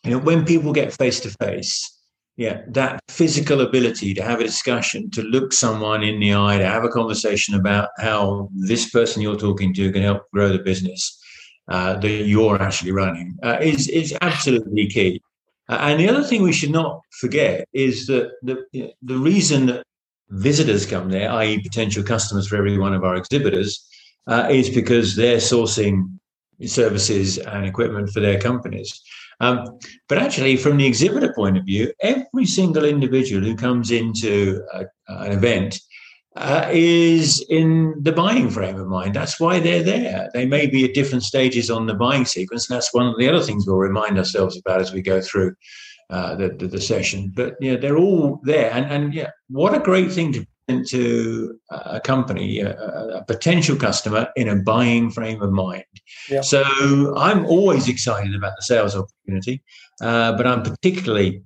you 0.04 0.12
know 0.12 0.20
when 0.20 0.46
people 0.46 0.74
get 0.74 0.94
face 0.94 1.20
to 1.22 1.30
face, 1.30 2.00
yeah, 2.36 2.62
that 2.70 3.00
physical 3.10 3.62
ability 3.62 4.14
to 4.14 4.22
have 4.22 4.40
a 4.40 4.44
discussion, 4.44 5.10
to 5.12 5.24
look 5.24 5.54
someone 5.54 6.04
in 6.04 6.20
the 6.20 6.36
eye, 6.36 6.60
to 6.60 6.68
have 6.68 6.84
a 6.84 6.90
conversation 6.90 7.56
about 7.56 7.90
how 7.98 8.50
this 8.54 8.90
person 8.92 9.22
you're 9.22 9.38
talking 9.38 9.74
to 9.74 9.92
can 9.92 10.04
help 10.04 10.30
grow 10.32 10.50
the 10.50 10.60
business 10.60 11.20
uh, 11.68 11.98
that 11.98 12.26
you're 12.26 12.62
actually 12.62 12.92
running 12.92 13.38
uh, 13.44 13.58
is 13.62 13.88
is 13.88 14.16
absolutely 14.22 14.88
key. 14.88 15.22
Uh, 15.70 15.80
and 15.82 16.00
the 16.00 16.08
other 16.08 16.24
thing 16.24 16.44
we 16.44 16.54
should 16.54 16.72
not 16.72 17.02
forget 17.20 17.68
is 17.74 18.06
that 18.06 18.32
the 18.44 18.64
the 19.02 19.18
reason 19.18 19.66
that 19.66 19.84
visitors 20.30 20.86
come 20.86 21.10
there, 21.10 21.32
i.e., 21.32 21.62
potential 21.62 22.04
customers 22.04 22.48
for 22.48 22.58
every 22.58 22.78
one 22.78 22.94
of 22.94 23.04
our 23.04 23.16
exhibitors, 23.16 23.88
uh, 24.28 24.48
is 24.50 24.70
because 24.70 25.16
they're 25.16 25.38
sourcing 25.38 26.20
services 26.66 27.38
and 27.38 27.66
equipment 27.66 28.10
for 28.10 28.20
their 28.20 28.40
companies. 28.40 29.02
Um, 29.40 29.78
but 30.10 30.18
actually, 30.18 30.58
from 30.58 30.78
the 30.78 30.88
exhibitor 30.88 31.34
point 31.34 31.58
of 31.58 31.66
view, 31.66 31.94
every 32.02 32.46
single 32.46 32.86
individual 32.86 33.44
who 33.44 33.56
comes 33.56 33.92
into 33.92 34.64
a, 34.74 34.86
an 35.08 35.32
event 35.32 35.80
uh, 36.36 36.70
is 36.72 37.44
in 37.50 37.96
the 38.02 38.12
buying 38.12 38.50
frame 38.50 38.80
of 38.80 38.88
mind. 38.88 39.16
That's 39.16 39.40
why 39.40 39.60
they're 39.60 39.84
there. 39.84 40.30
They 40.34 40.46
may 40.46 40.68
be 40.68 40.86
at 40.86 40.94
different 40.94 41.24
stages 41.24 41.70
on 41.70 41.86
the 41.86 41.94
buying 41.94 42.26
sequence. 42.26 42.70
And 42.70 42.76
that's 42.76 42.94
one 42.94 43.08
of 43.08 43.18
the 43.18 43.28
other 43.28 43.44
things 43.44 43.66
we'll 43.68 43.78
remind 43.78 44.18
ourselves 44.18 44.58
about 44.58 44.82
as 44.82 44.94
we 44.94 45.02
go 45.02 45.22
through 45.22 45.56
uh, 46.10 46.36
the, 46.36 46.50
the, 46.50 46.68
the 46.68 46.82
session. 46.82 47.32
But 47.36 47.56
yeah, 47.60 47.76
they're 47.76 47.98
all 47.98 48.40
there, 48.44 48.72
and 48.72 48.86
and 48.86 49.14
yeah, 49.14 49.32
what 49.50 49.76
a 49.76 49.80
great 49.80 50.12
thing 50.12 50.32
to 50.34 50.46
into 50.68 51.60
a 51.70 52.00
company, 52.00 52.60
a, 52.60 52.74
a, 53.18 53.24
potential 53.26 53.76
customer 53.76 54.28
in 54.36 54.50
a 54.50 54.56
buying 54.56 55.10
frame 55.10 55.42
of 55.42 55.52
mind. 55.52 55.86
Yeah. 56.30 56.42
So 56.42 56.64
I'm 57.16 57.46
always 57.46 57.88
excited 57.88 58.36
about 58.36 58.54
the 58.58 58.64
sales 58.64 58.96
opportunity, 58.96 59.64
uh, 60.02 60.34
but 60.36 60.46
I'm 60.46 60.64
particularly 60.64 61.42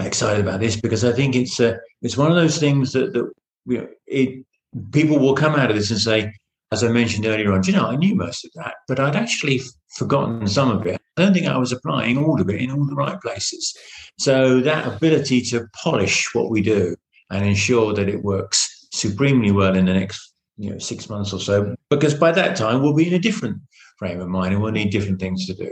excited 0.00 0.44
about 0.44 0.60
this 0.60 0.76
because 0.80 1.04
I 1.04 1.12
think 1.12 1.36
it's 1.36 1.60
a, 1.60 1.78
it's 2.02 2.16
one 2.16 2.30
of 2.30 2.36
those 2.36 2.58
things 2.58 2.92
that 2.92 3.12
that 3.12 3.30
you 3.66 3.78
know, 3.78 3.88
it 4.06 4.44
people 4.92 5.18
will 5.18 5.34
come 5.34 5.54
out 5.54 5.70
of 5.70 5.76
this 5.76 5.90
and 5.90 6.00
say, 6.00 6.32
as 6.72 6.84
I 6.84 6.88
mentioned 6.88 7.26
earlier 7.26 7.52
on, 7.52 7.64
you 7.64 7.72
know, 7.72 7.86
I 7.86 7.96
knew 7.96 8.14
most 8.14 8.44
of 8.44 8.52
that, 8.54 8.74
but 8.86 9.00
I'd 9.00 9.16
actually 9.16 9.60
forgotten 9.96 10.46
some 10.46 10.70
of 10.70 10.86
it. 10.86 11.00
I 11.16 11.22
don't 11.22 11.34
think 11.34 11.46
I 11.46 11.58
was 11.58 11.72
applying 11.72 12.18
all 12.18 12.40
of 12.40 12.48
it 12.48 12.60
in 12.60 12.70
all 12.70 12.86
the 12.86 12.94
right 12.94 13.20
places. 13.20 13.76
So 14.18 14.60
that 14.60 14.86
ability 14.86 15.42
to 15.42 15.66
polish 15.82 16.32
what 16.34 16.50
we 16.50 16.62
do 16.62 16.96
and 17.30 17.44
ensure 17.44 17.94
that 17.94 18.08
it 18.08 18.22
works 18.22 18.88
supremely 18.92 19.52
well 19.52 19.76
in 19.76 19.84
the 19.84 19.94
next 19.94 20.32
you 20.56 20.70
know 20.70 20.78
six 20.78 21.08
months 21.08 21.32
or 21.32 21.40
so, 21.40 21.74
because 21.88 22.14
by 22.14 22.32
that 22.32 22.56
time 22.56 22.82
we'll 22.82 22.94
be 22.94 23.08
in 23.08 23.14
a 23.14 23.18
different 23.18 23.60
frame 23.98 24.20
of 24.20 24.28
mind 24.28 24.54
and 24.54 24.62
we'll 24.62 24.72
need 24.72 24.90
different 24.90 25.20
things 25.20 25.46
to 25.46 25.54
do. 25.54 25.70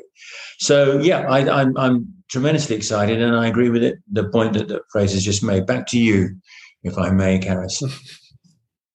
So 0.59 0.99
yeah, 1.01 1.21
I, 1.29 1.41
am 1.41 1.49
I'm, 1.49 1.79
I'm 1.79 2.15
tremendously 2.29 2.77
excited, 2.77 3.21
and 3.21 3.35
I 3.35 3.49
agree 3.49 3.71
with 3.71 3.83
it. 3.83 3.99
The 4.13 4.29
point 4.29 4.53
that, 4.53 4.69
that 4.69 4.83
Fraser's 4.93 5.25
just 5.25 5.43
made. 5.43 5.67
Back 5.67 5.87
to 5.89 5.99
you, 5.99 6.37
if 6.83 6.97
I 6.99 7.11
may, 7.11 7.39
Karis. 7.39 7.83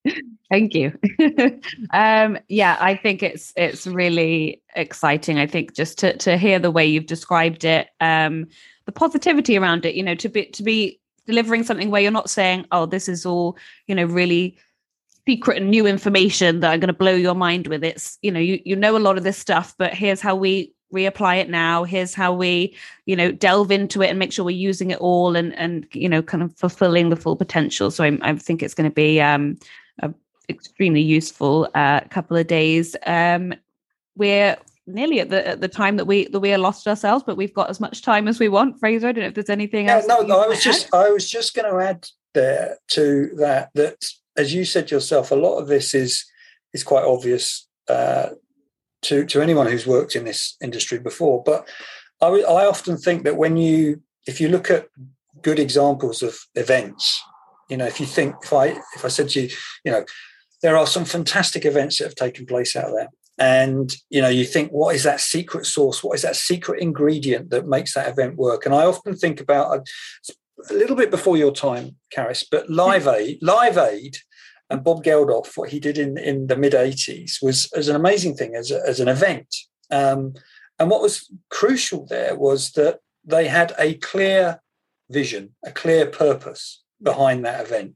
Thank 0.50 0.76
you. 0.76 0.94
um, 1.94 2.38
yeah, 2.48 2.78
I 2.80 2.96
think 2.96 3.24
it's 3.24 3.52
it's 3.56 3.88
really 3.88 4.62
exciting. 4.76 5.40
I 5.40 5.48
think 5.48 5.76
just 5.76 5.98
to 6.00 6.16
to 6.18 6.38
hear 6.38 6.60
the 6.60 6.72
way 6.72 6.86
you've 6.86 7.08
described 7.08 7.66
it, 7.66 7.88
um, 8.00 8.46
the 8.86 8.92
positivity 8.92 9.58
around 9.58 9.86
it. 9.86 9.96
You 9.96 10.04
know, 10.04 10.16
to 10.16 10.30
be 10.30 10.46
to 10.46 10.62
be 10.62 11.00
delivering 11.26 11.64
something 11.64 11.92
where 11.92 12.02
you're 12.02 12.12
not 12.12 12.30
saying, 12.30 12.66
"Oh, 12.72 12.86
this 12.86 13.08
is 13.10 13.26
all 13.26 13.58
you 13.88 13.96
know, 13.96 14.06
really 14.06 14.58
secret 15.26 15.58
and 15.58 15.72
new 15.72 15.86
information 15.86 16.60
that 16.60 16.72
I'm 16.72 16.80
going 16.80 16.88
to 16.88 16.94
blow 16.94 17.14
your 17.14 17.36
mind 17.36 17.68
with." 17.68 17.84
It's 17.84 18.18
you 18.22 18.32
know, 18.32 18.40
you 18.40 18.62
you 18.66 18.76
know 18.76 18.98
a 18.98 19.00
lot 19.00 19.18
of 19.18 19.24
this 19.24 19.38
stuff, 19.38 19.76
but 19.78 19.94
here's 19.94 20.22
how 20.22 20.36
we 20.36 20.74
reapply 20.94 21.40
it 21.40 21.50
now 21.50 21.84
here's 21.84 22.14
how 22.14 22.32
we 22.32 22.72
you 23.08 23.16
know 23.16 23.32
delve 23.32 23.72
into 23.72 24.04
it 24.04 24.12
and 24.12 24.20
make 24.20 24.32
sure 24.32 24.46
we're 24.46 24.52
using 24.52 24.92
it 24.92 25.00
all 25.00 25.36
and 25.36 25.52
and 25.56 25.88
you 25.92 26.08
know 26.08 26.22
kind 26.22 26.44
of 26.44 26.56
fulfilling 26.56 27.10
the 27.10 27.16
full 27.16 27.36
potential 27.36 27.90
so 27.90 28.04
i, 28.04 28.16
I 28.22 28.36
think 28.36 28.62
it's 28.62 28.76
going 28.76 28.88
to 28.88 28.94
be 28.94 29.20
um 29.20 29.58
a 30.04 30.14
extremely 30.50 31.02
useful 31.02 31.70
uh, 31.76 32.02
couple 32.10 32.38
of 32.38 32.48
days. 32.48 32.96
Um, 33.06 33.54
we're 34.16 34.58
nearly 34.88 35.20
at 35.20 35.30
the 35.30 35.48
at 35.48 35.62
the 35.62 35.68
time 35.68 35.98
that 35.98 36.06
we 36.06 36.28
that 36.28 36.40
we 36.40 36.54
are 36.54 36.58
lost 36.58 36.88
ourselves, 36.88 37.24
but 37.26 37.38
we've 37.38 37.54
got 37.54 37.70
as 37.70 37.80
much 37.80 38.02
time 38.02 38.28
as 38.28 38.40
we 38.40 38.50
want. 38.50 38.80
Fraser, 38.80 39.08
I 39.08 39.12
don't 39.12 39.24
know 39.24 39.28
if 39.28 39.34
there's 39.36 39.50
anything 39.50 39.86
yeah, 39.86 39.96
else. 39.96 40.08
No, 40.08 40.22
no, 40.22 40.42
I 40.42 40.48
was 40.48 40.64
just. 40.64 40.94
I 40.94 41.10
was 41.10 41.30
just 41.30 41.54
going 41.54 41.72
to 41.72 41.80
add 41.80 42.08
there 42.34 42.78
to 42.90 43.30
that 43.38 43.70
that 43.76 44.04
as 44.38 44.54
you 44.54 44.66
said 44.66 44.92
yourself, 44.92 45.32
a 45.32 45.36
lot 45.36 45.60
of 45.60 45.68
this 45.68 45.94
is 45.94 46.26
is 46.74 46.84
quite 46.84 47.04
obvious 47.04 47.68
uh, 47.88 48.30
to 49.04 49.26
to 49.26 49.42
anyone 49.42 49.68
who's 49.68 49.88
worked 49.88 50.16
in 50.16 50.26
this 50.26 50.58
industry 50.62 51.00
before. 51.00 51.44
But 51.44 51.68
I, 52.22 52.28
I 52.28 52.66
often 52.66 52.98
think 52.98 53.24
that 53.24 53.38
when 53.38 53.58
you 53.58 54.02
if 54.26 54.40
you 54.42 54.50
look 54.50 54.72
at 54.72 54.88
good 55.42 55.60
examples 55.60 56.24
of 56.24 56.38
events, 56.56 57.22
you 57.70 57.78
know, 57.78 57.86
if 57.86 58.00
you 58.00 58.06
think 58.06 58.36
if 58.44 58.54
I 58.54 58.68
if 58.96 59.06
I 59.06 59.10
said 59.10 59.30
to 59.30 59.42
you, 59.42 59.50
you 59.84 59.92
know, 59.92 60.06
there 60.62 60.78
are 60.78 60.88
some 60.88 61.06
fantastic 61.06 61.66
events 61.66 61.98
that 61.98 62.06
have 62.06 62.16
taken 62.16 62.46
place 62.46 62.76
out 62.76 62.92
there. 62.96 63.10
And 63.44 63.94
you 64.10 64.22
know, 64.22 64.30
you 64.30 64.46
think, 64.46 64.72
what 64.72 64.96
is 64.96 65.04
that 65.04 65.20
secret 65.20 65.66
sauce? 65.66 66.02
What 66.02 66.16
is 66.16 66.22
that 66.22 66.38
secret 66.38 66.82
ingredient 66.82 67.50
that 67.50 67.68
makes 67.68 67.94
that 67.94 68.08
event 68.08 68.38
work? 68.38 68.66
And 68.66 68.74
I 68.74 68.86
often 68.86 69.18
think 69.18 69.42
about 69.42 69.76
a, 69.76 70.34
a 70.72 70.74
little 70.74 70.96
bit 70.96 71.12
before 71.12 71.36
your 71.36 71.52
time, 71.52 71.98
Karis, 72.16 72.46
but 72.50 72.70
Live 72.70 73.06
Aid, 73.06 73.40
Live 73.42 73.78
Aid, 73.78 74.16
and 74.70 74.82
Bob 74.82 75.04
Geldof, 75.04 75.58
what 75.58 75.72
he 75.72 75.80
did 75.82 75.98
in 75.98 76.18
in 76.18 76.48
the 76.48 76.56
mid 76.56 76.72
'80s 76.72 77.42
was 77.42 77.70
as 77.74 77.90
an 77.90 77.98
amazing 77.98 78.36
thing 78.36 78.56
as 78.56 78.72
a, 78.72 78.82
as 78.88 79.02
an 79.02 79.10
event. 79.10 79.54
Um, 79.92 80.36
and 80.80 80.90
what 80.90 81.02
was 81.02 81.30
crucial 81.50 82.06
there 82.06 82.38
was 82.38 82.72
that 82.72 83.00
they 83.26 83.48
had 83.48 83.74
a 83.78 83.96
clear 83.96 84.62
vision, 85.10 85.56
a 85.66 85.72
clear 85.72 86.06
purpose 86.06 86.82
behind 87.02 87.44
that 87.44 87.66
event. 87.66 87.96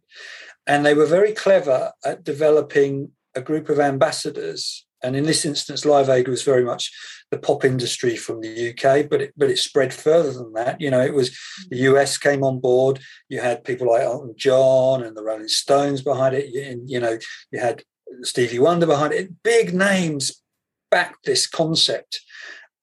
And 0.65 0.85
they 0.85 0.93
were 0.93 1.05
very 1.05 1.31
clever 1.31 1.93
at 2.03 2.25
developing 2.25 3.11
a 3.33 3.41
group 3.41 3.69
of 3.69 3.79
ambassadors. 3.79 4.85
And 5.03 5.15
in 5.15 5.25
this 5.25 5.45
instance, 5.45 5.85
Live 5.85 6.09
Aid 6.09 6.27
was 6.27 6.43
very 6.43 6.63
much 6.63 6.91
the 7.29 7.37
pop 7.37 7.63
industry 7.63 8.15
from 8.15 8.41
the 8.41 8.69
UK, 8.69 9.09
but 9.09 9.21
it, 9.21 9.33
but 9.37 9.49
it 9.49 9.57
spread 9.57 9.93
further 9.93 10.31
than 10.31 10.53
that. 10.53 10.79
You 10.81 10.89
know, 10.89 11.01
it 11.01 11.13
was 11.13 11.37
the 11.69 11.77
US 11.77 12.17
came 12.17 12.43
on 12.43 12.59
board. 12.59 12.99
You 13.29 13.41
had 13.41 13.63
people 13.63 13.87
like 13.91 14.01
Elton 14.01 14.33
John 14.37 15.03
and 15.03 15.15
the 15.15 15.23
Rolling 15.23 15.47
Stones 15.47 16.01
behind 16.01 16.35
it. 16.35 16.49
You, 16.49 16.81
you 16.85 16.99
know, 16.99 17.17
you 17.51 17.59
had 17.59 17.83
Stevie 18.23 18.59
Wonder 18.59 18.85
behind 18.85 19.13
it. 19.13 19.43
Big 19.43 19.73
names 19.73 20.41
backed 20.89 21.25
this 21.25 21.47
concept. 21.47 22.21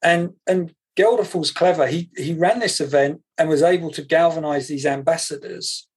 And 0.03 0.35
and 0.47 0.75
Geldof 0.97 1.35
was 1.35 1.51
clever. 1.51 1.87
He 1.87 2.11
he 2.17 2.35
ran 2.35 2.61
this 2.61 2.81
event 2.81 3.23
and 3.39 3.49
was 3.49 3.63
able 3.63 3.91
to 3.93 4.03
galvanize 4.03 4.69
these 4.69 4.87
ambassadors 4.87 5.89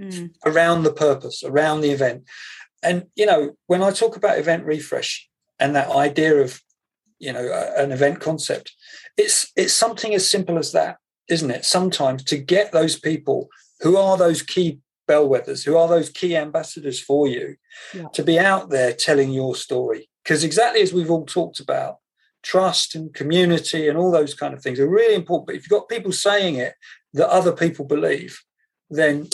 mm. 0.00 0.30
around 0.44 0.82
the 0.82 0.92
purpose, 0.92 1.42
around 1.42 1.80
the 1.80 1.90
event. 1.90 2.24
And, 2.82 3.06
you 3.16 3.26
know, 3.26 3.52
when 3.66 3.82
I 3.82 3.90
talk 3.90 4.16
about 4.16 4.38
event 4.38 4.64
refresh 4.64 5.28
and 5.64 5.74
that 5.74 5.90
idea 5.90 6.34
of, 6.42 6.60
you 7.18 7.32
know, 7.32 7.72
an 7.78 7.90
event 7.90 8.20
concept, 8.20 8.74
it's 9.16 9.50
it's 9.56 9.72
something 9.72 10.14
as 10.14 10.30
simple 10.30 10.58
as 10.58 10.72
that, 10.72 10.98
isn't 11.28 11.50
it? 11.50 11.64
Sometimes 11.64 12.22
to 12.24 12.36
get 12.36 12.70
those 12.70 13.00
people 13.00 13.48
who 13.80 13.96
are 13.96 14.18
those 14.18 14.42
key 14.42 14.80
bellwethers, 15.08 15.64
who 15.64 15.74
are 15.76 15.88
those 15.88 16.10
key 16.10 16.36
ambassadors 16.36 17.00
for 17.00 17.26
you, 17.26 17.56
yeah. 17.94 18.08
to 18.12 18.22
be 18.22 18.38
out 18.38 18.68
there 18.68 18.92
telling 18.92 19.32
your 19.32 19.54
story. 19.56 20.10
Because 20.22 20.44
exactly 20.44 20.82
as 20.82 20.92
we've 20.92 21.10
all 21.10 21.24
talked 21.24 21.60
about, 21.60 21.96
trust 22.42 22.94
and 22.94 23.14
community 23.14 23.88
and 23.88 23.96
all 23.96 24.10
those 24.10 24.34
kind 24.34 24.52
of 24.52 24.62
things 24.62 24.78
are 24.78 24.88
really 24.88 25.14
important. 25.14 25.46
But 25.46 25.56
if 25.56 25.62
you've 25.62 25.80
got 25.80 25.88
people 25.88 26.12
saying 26.12 26.56
it 26.56 26.74
that 27.14 27.28
other 27.30 27.52
people 27.52 27.86
believe, 27.86 28.38
then 28.90 29.28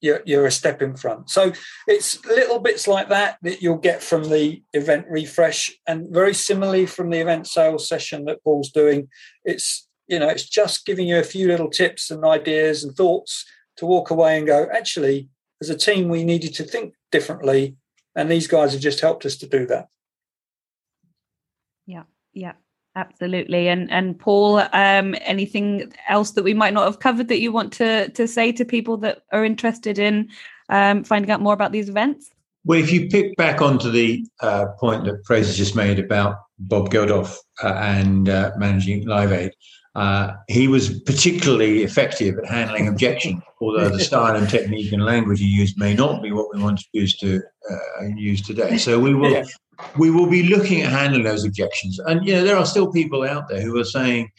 you're, 0.00 0.22
you're 0.26 0.46
a 0.46 0.50
step 0.50 0.82
in 0.82 0.96
front. 0.96 1.30
So 1.30 1.52
it's 1.86 2.24
little 2.24 2.58
bits 2.58 2.86
like 2.86 3.08
that 3.08 3.38
that 3.42 3.62
you'll 3.62 3.78
get 3.78 4.02
from 4.02 4.24
the 4.24 4.62
event 4.72 5.06
refresh, 5.08 5.72
and 5.86 6.08
very 6.10 6.34
similarly 6.34 6.86
from 6.86 7.10
the 7.10 7.20
event 7.20 7.46
sales 7.46 7.88
session 7.88 8.24
that 8.26 8.42
Paul's 8.44 8.70
doing. 8.70 9.08
It's 9.44 9.88
you 10.06 10.18
know 10.18 10.28
it's 10.28 10.48
just 10.48 10.86
giving 10.86 11.08
you 11.08 11.18
a 11.18 11.24
few 11.24 11.48
little 11.48 11.70
tips 11.70 12.10
and 12.10 12.24
ideas 12.24 12.84
and 12.84 12.94
thoughts 12.94 13.44
to 13.78 13.86
walk 13.86 14.10
away 14.10 14.38
and 14.38 14.46
go. 14.46 14.68
Actually, 14.72 15.28
as 15.60 15.70
a 15.70 15.76
team, 15.76 16.08
we 16.08 16.24
needed 16.24 16.54
to 16.54 16.64
think 16.64 16.94
differently, 17.10 17.76
and 18.14 18.30
these 18.30 18.46
guys 18.46 18.72
have 18.72 18.82
just 18.82 19.00
helped 19.00 19.24
us 19.24 19.36
to 19.36 19.46
do 19.46 19.66
that. 19.66 19.88
Yeah, 21.86 22.04
yeah. 22.32 22.52
Absolutely. 22.96 23.68
And 23.68 23.92
and 23.92 24.18
Paul, 24.18 24.62
um, 24.72 25.14
anything 25.20 25.92
else 26.08 26.30
that 26.30 26.42
we 26.42 26.54
might 26.54 26.72
not 26.72 26.86
have 26.86 26.98
covered 26.98 27.28
that 27.28 27.40
you 27.40 27.52
want 27.52 27.72
to 27.74 28.08
to 28.08 28.26
say 28.26 28.52
to 28.52 28.64
people 28.64 28.96
that 28.98 29.22
are 29.32 29.44
interested 29.44 29.98
in 29.98 30.30
um, 30.70 31.04
finding 31.04 31.30
out 31.30 31.42
more 31.42 31.52
about 31.52 31.72
these 31.72 31.90
events? 31.90 32.30
Well, 32.64 32.80
if 32.80 32.90
you 32.90 33.08
pick 33.08 33.36
back 33.36 33.60
onto 33.60 33.90
the 33.90 34.26
uh, 34.40 34.68
point 34.80 35.04
that 35.04 35.24
Fraser 35.26 35.52
just 35.52 35.76
made 35.76 35.98
about 35.98 36.36
Bob 36.58 36.90
Geldof 36.90 37.36
uh, 37.62 37.74
and 37.74 38.30
uh, 38.30 38.52
managing 38.56 39.06
Live 39.06 39.30
Aid, 39.30 39.52
uh, 39.94 40.32
he 40.48 40.66
was 40.66 40.98
particularly 41.00 41.84
effective 41.84 42.38
at 42.38 42.46
handling 42.46 42.88
objection, 42.88 43.42
although 43.60 43.90
the 43.90 44.00
style 44.00 44.34
and 44.34 44.48
technique 44.48 44.90
and 44.92 45.04
language 45.04 45.38
he 45.38 45.46
used 45.46 45.78
may 45.78 45.92
not 45.92 46.22
be 46.22 46.32
what 46.32 46.48
we 46.54 46.62
want 46.62 46.78
to 46.78 46.86
use 46.92 47.14
to 47.18 47.42
uh, 47.70 48.04
use 48.16 48.40
today. 48.40 48.78
So 48.78 48.98
we 48.98 49.14
will 49.14 49.30
yeah 49.30 49.44
we 49.98 50.10
will 50.10 50.26
be 50.26 50.44
looking 50.44 50.82
at 50.82 50.92
handling 50.92 51.24
those 51.24 51.44
objections. 51.44 51.98
And 51.98 52.26
you 52.26 52.34
know, 52.34 52.44
there 52.44 52.56
are 52.56 52.66
still 52.66 52.90
people 52.90 53.24
out 53.24 53.48
there 53.48 53.60
who 53.60 53.78
are 53.78 53.84
saying, 53.84 54.30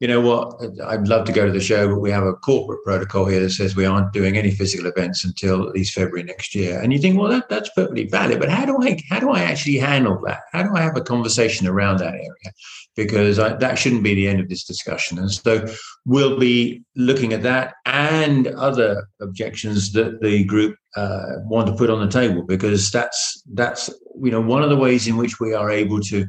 you 0.00 0.06
know 0.06 0.20
what, 0.20 0.60
I'd 0.84 1.08
love 1.08 1.24
to 1.26 1.32
go 1.32 1.46
to 1.46 1.52
the 1.52 1.60
show, 1.60 1.88
but 1.88 2.00
we 2.00 2.10
have 2.10 2.24
a 2.24 2.34
corporate 2.34 2.84
protocol 2.84 3.24
here 3.24 3.40
that 3.40 3.50
says 3.50 3.74
we 3.74 3.86
aren't 3.86 4.12
doing 4.12 4.36
any 4.36 4.50
physical 4.50 4.86
events 4.86 5.24
until 5.24 5.66
at 5.66 5.74
least 5.74 5.94
February 5.94 6.22
next 6.22 6.54
year. 6.54 6.78
And 6.78 6.92
you 6.92 6.98
think, 6.98 7.18
well, 7.18 7.30
that, 7.30 7.48
that's 7.48 7.70
perfectly 7.70 8.06
valid, 8.06 8.38
but 8.38 8.50
how 8.50 8.66
do 8.66 8.76
I 8.82 8.98
how 9.08 9.20
do 9.20 9.30
I 9.30 9.40
actually 9.40 9.78
handle 9.78 10.20
that? 10.26 10.40
How 10.52 10.64
do 10.64 10.76
I 10.76 10.82
have 10.82 10.98
a 10.98 11.00
conversation 11.00 11.66
around 11.66 11.98
that 11.98 12.12
area? 12.12 12.52
Because 12.94 13.38
I, 13.38 13.54
that 13.54 13.78
shouldn't 13.78 14.02
be 14.02 14.14
the 14.14 14.28
end 14.28 14.40
of 14.40 14.50
this 14.50 14.64
discussion. 14.64 15.18
And 15.18 15.30
so 15.30 15.66
we'll 16.04 16.38
be 16.38 16.82
looking 16.94 17.32
at 17.32 17.42
that 17.44 17.74
and 17.86 18.48
other 18.48 19.08
objections 19.22 19.92
that 19.92 20.20
the 20.20 20.44
group 20.44 20.76
uh, 20.96 21.36
want 21.44 21.68
to 21.68 21.74
put 21.74 21.88
on 21.88 22.00
the 22.00 22.12
table, 22.12 22.42
because 22.42 22.90
that's 22.90 23.42
that's 23.54 23.88
you 24.22 24.30
know 24.30 24.42
one 24.42 24.62
of 24.62 24.68
the 24.68 24.76
ways 24.76 25.08
in 25.08 25.16
which 25.16 25.40
we 25.40 25.54
are 25.54 25.70
able 25.70 26.00
to 26.00 26.26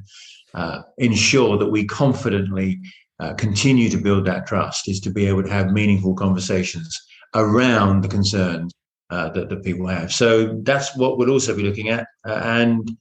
uh, 0.53 0.84
ensure 0.97 1.58
that 1.58 1.67
we 1.67 1.86
confidently 1.86 2.80
uh, 3.19 3.34
continue 3.34 3.89
to 3.89 3.97
build 3.97 4.25
that 4.25 4.45
trust 4.45 4.88
is 4.88 4.99
to 5.01 5.10
be 5.10 5.25
able 5.25 5.43
to 5.43 5.49
have 5.49 5.71
meaningful 5.71 6.13
conversations 6.13 6.99
around 7.34 8.01
the 8.01 8.08
concerns 8.08 8.73
uh, 9.10 9.30
that, 9.30 9.49
that 9.49 9.63
people 9.63 9.88
have. 9.88 10.13
So 10.13 10.60
that's 10.63 10.95
what 10.95 11.17
we'll 11.17 11.32
also 11.32 11.56
be 11.56 11.63
looking 11.63 11.89
at. 11.89 12.08
Uh, 12.25 12.41
and 12.43 12.97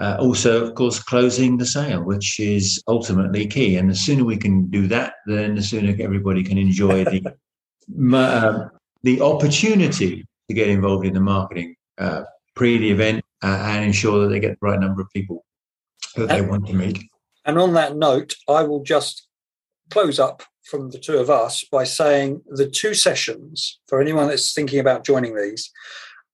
uh, 0.00 0.16
also, 0.18 0.64
of 0.64 0.74
course, 0.74 0.98
closing 0.98 1.56
the 1.56 1.66
sale, 1.66 2.02
which 2.02 2.40
is 2.40 2.82
ultimately 2.88 3.46
key. 3.46 3.76
And 3.76 3.88
the 3.88 3.94
sooner 3.94 4.24
we 4.24 4.36
can 4.36 4.66
do 4.66 4.86
that, 4.88 5.14
then 5.26 5.54
the 5.54 5.62
sooner 5.62 5.94
everybody 6.00 6.42
can 6.42 6.58
enjoy 6.58 7.04
the 7.04 7.34
uh, 8.16 8.68
the 9.02 9.20
opportunity 9.20 10.26
to 10.48 10.54
get 10.54 10.68
involved 10.68 11.06
in 11.06 11.14
the 11.14 11.20
marketing 11.20 11.76
uh, 11.98 12.22
pre 12.56 12.78
the 12.78 12.90
event 12.90 13.24
uh, 13.42 13.62
and 13.66 13.84
ensure 13.84 14.22
that 14.22 14.28
they 14.28 14.40
get 14.40 14.58
the 14.60 14.66
right 14.66 14.80
number 14.80 15.02
of 15.02 15.08
people 15.14 15.44
that 16.16 16.28
they 16.28 16.40
want 16.40 16.66
to 16.66 16.72
meet. 16.72 16.98
And 17.44 17.58
on 17.58 17.74
that 17.74 17.96
note, 17.96 18.34
I 18.48 18.62
will 18.62 18.82
just 18.82 19.28
close 19.90 20.18
up 20.18 20.42
from 20.64 20.90
the 20.90 20.98
two 20.98 21.18
of 21.18 21.30
us 21.30 21.64
by 21.70 21.84
saying 21.84 22.42
the 22.46 22.68
two 22.68 22.94
sessions 22.94 23.80
for 23.86 24.00
anyone 24.00 24.28
that's 24.28 24.54
thinking 24.54 24.78
about 24.78 25.04
joining 25.04 25.36
these. 25.36 25.70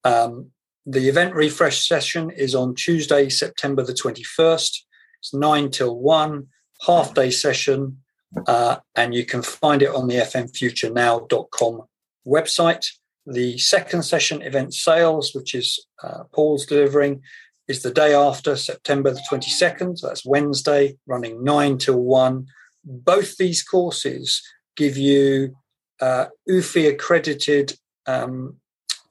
Um, 0.05 0.51
the 0.87 1.09
event 1.09 1.35
refresh 1.35 1.87
session 1.87 2.31
is 2.31 2.55
on 2.55 2.75
Tuesday, 2.75 3.29
September 3.29 3.83
the 3.83 3.93
21st. 3.93 4.79
It's 5.21 5.35
9 5.35 5.71
till 5.71 5.99
1, 5.99 6.47
half 6.87 7.13
day 7.15 7.31
session, 7.31 7.99
uh, 8.47 8.77
and 8.97 9.15
you 9.15 9.27
can 9.27 9.43
find 9.43 9.83
it 9.83 9.91
on 9.91 10.09
the 10.09 10.17
fmfuturenow.com 10.17 11.83
website. 12.27 12.87
The 13.27 13.59
second 13.59 14.03
session, 14.03 14.43
event 14.43 14.75
sales, 14.75 15.35
which 15.35 15.55
is 15.55 15.85
uh, 16.03 16.25
Paul's 16.33 16.65
delivering, 16.65 17.23
is 17.69 17.83
the 17.83 17.93
day 17.93 18.15
after 18.15 18.57
September 18.57 19.11
the 19.11 19.23
22nd. 19.31 19.99
So 19.99 20.07
that's 20.07 20.25
Wednesday, 20.25 20.97
running 21.07 21.45
9 21.45 21.79
till 21.79 22.01
1. 22.01 22.47
Both 22.85 23.37
these 23.37 23.63
courses 23.63 24.43
give 24.77 24.97
you 24.97 25.57
uh, 26.01 26.27
UFI 26.49 26.91
accredited 26.91 27.75
um, 28.07 28.57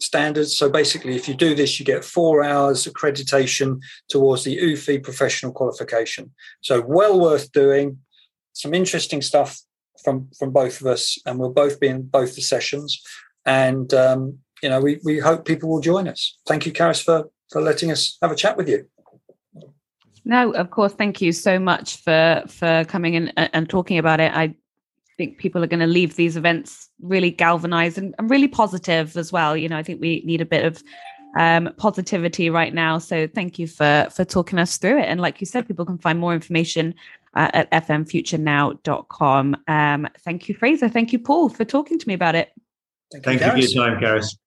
standards. 0.02 0.56
So 0.56 0.70
basically, 0.70 1.16
if 1.16 1.28
you 1.28 1.36
do 1.36 1.54
this, 1.54 1.80
you 1.80 1.86
get 1.86 2.04
four 2.04 2.44
hours 2.44 2.86
accreditation 2.86 3.80
towards 4.08 4.44
the 4.44 4.58
UFI 4.58 5.04
professional 5.04 5.52
qualification. 5.52 6.32
So 6.62 6.82
well 6.82 7.20
worth 7.20 7.52
doing. 7.52 8.00
Some 8.54 8.74
interesting 8.74 9.22
stuff 9.22 9.60
from 10.04 10.30
from 10.38 10.52
both 10.52 10.82
of 10.82 10.88
us, 10.88 11.18
and 11.26 11.40
we'll 11.40 11.54
both 11.54 11.80
be 11.80 11.88
in 11.88 12.04
both 12.04 12.36
the 12.36 12.42
sessions. 12.42 13.02
And 13.46 13.94
um, 13.94 14.40
you 14.64 14.70
know, 14.70 14.82
we 14.82 15.00
we 15.04 15.20
hope 15.20 15.46
people 15.46 15.70
will 15.70 15.82
join 15.82 16.08
us. 16.08 16.38
Thank 16.48 16.66
you, 16.66 16.74
Karis, 16.74 17.04
for 17.04 17.30
for 17.52 17.62
letting 17.62 17.92
us 17.92 18.18
have 18.22 18.32
a 18.32 18.36
chat 18.36 18.58
with 18.58 18.68
you. 18.68 18.88
No, 20.26 20.52
of 20.52 20.72
course. 20.72 20.94
Thank 20.94 21.22
you 21.22 21.32
so 21.32 21.60
much 21.60 21.98
for 21.98 22.44
for 22.48 22.86
coming 22.86 23.14
in 23.16 23.30
and, 23.38 23.50
and 23.54 23.70
talking 23.70 23.98
about 23.98 24.20
it. 24.20 24.32
I 24.34 24.56
think 25.18 25.38
people 25.38 25.64
are 25.64 25.68
going 25.68 25.82
to 25.82 25.88
leave 25.88 26.16
these 26.16 26.38
events 26.38 26.90
really 27.02 27.30
galvanized 27.30 27.98
and, 27.98 28.16
and, 28.18 28.30
really 28.30 28.48
positive 28.48 29.18
as 29.18 29.32
well. 29.32 29.56
You 29.58 29.68
know, 29.68 29.78
I 29.78 29.84
think 29.84 30.00
we 30.00 30.22
need 30.26 30.40
a 30.40 30.46
bit 30.46 30.64
of 30.64 30.82
um, 31.38 31.70
positivity 31.78 32.50
right 32.50 32.74
now. 32.74 32.98
So 32.98 33.28
thank 33.28 33.60
you 33.60 33.68
for 33.68 34.08
for 34.12 34.26
talking 34.26 34.60
us 34.60 34.78
through 34.78 35.00
it. 35.00 35.06
And 35.06 35.20
like 35.20 35.42
you 35.42 35.46
said, 35.46 35.68
people 35.68 35.86
can 35.86 35.98
find 35.98 36.20
more 36.20 36.34
information 36.34 36.96
uh, 37.36 37.52
at 37.54 37.72
fmfuturenow.com. 37.72 39.58
Um, 39.68 40.08
thank 40.20 40.50
you, 40.50 40.56
Fraser. 40.56 40.90
Thank 40.90 41.14
you, 41.14 41.20
Paul, 41.20 41.50
for 41.50 41.66
talking 41.66 42.00
to 42.00 42.08
me 42.08 42.14
about 42.14 42.36
it. 42.36 42.52
Thank, 43.12 43.26
thank 43.26 43.42
you, 43.42 43.48
you 43.48 43.52
for 43.52 43.58
your 43.58 43.90
time, 43.90 44.00
Karis. 44.02 44.38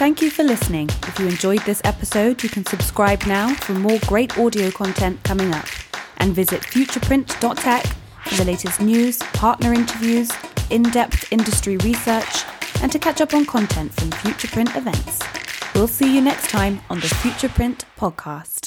Thank 0.00 0.22
you 0.22 0.30
for 0.30 0.44
listening. 0.44 0.88
If 1.06 1.18
you 1.18 1.28
enjoyed 1.28 1.60
this 1.66 1.82
episode, 1.84 2.42
you 2.42 2.48
can 2.48 2.64
subscribe 2.64 3.26
now 3.26 3.52
for 3.56 3.74
more 3.74 3.98
great 4.06 4.38
audio 4.38 4.70
content 4.70 5.22
coming 5.24 5.52
up. 5.52 5.66
And 6.16 6.34
visit 6.34 6.62
futureprint.tech 6.62 7.84
for 8.24 8.34
the 8.36 8.46
latest 8.46 8.80
news, 8.80 9.18
partner 9.18 9.74
interviews, 9.74 10.30
in 10.70 10.84
depth 10.84 11.30
industry 11.30 11.76
research, 11.76 12.44
and 12.80 12.90
to 12.90 12.98
catch 12.98 13.20
up 13.20 13.34
on 13.34 13.44
content 13.44 13.92
from 13.92 14.08
Futureprint 14.12 14.74
events. 14.74 15.18
We'll 15.74 15.86
see 15.86 16.14
you 16.14 16.22
next 16.22 16.48
time 16.48 16.80
on 16.88 17.00
the 17.00 17.06
Futureprint 17.06 17.82
podcast. 17.98 18.60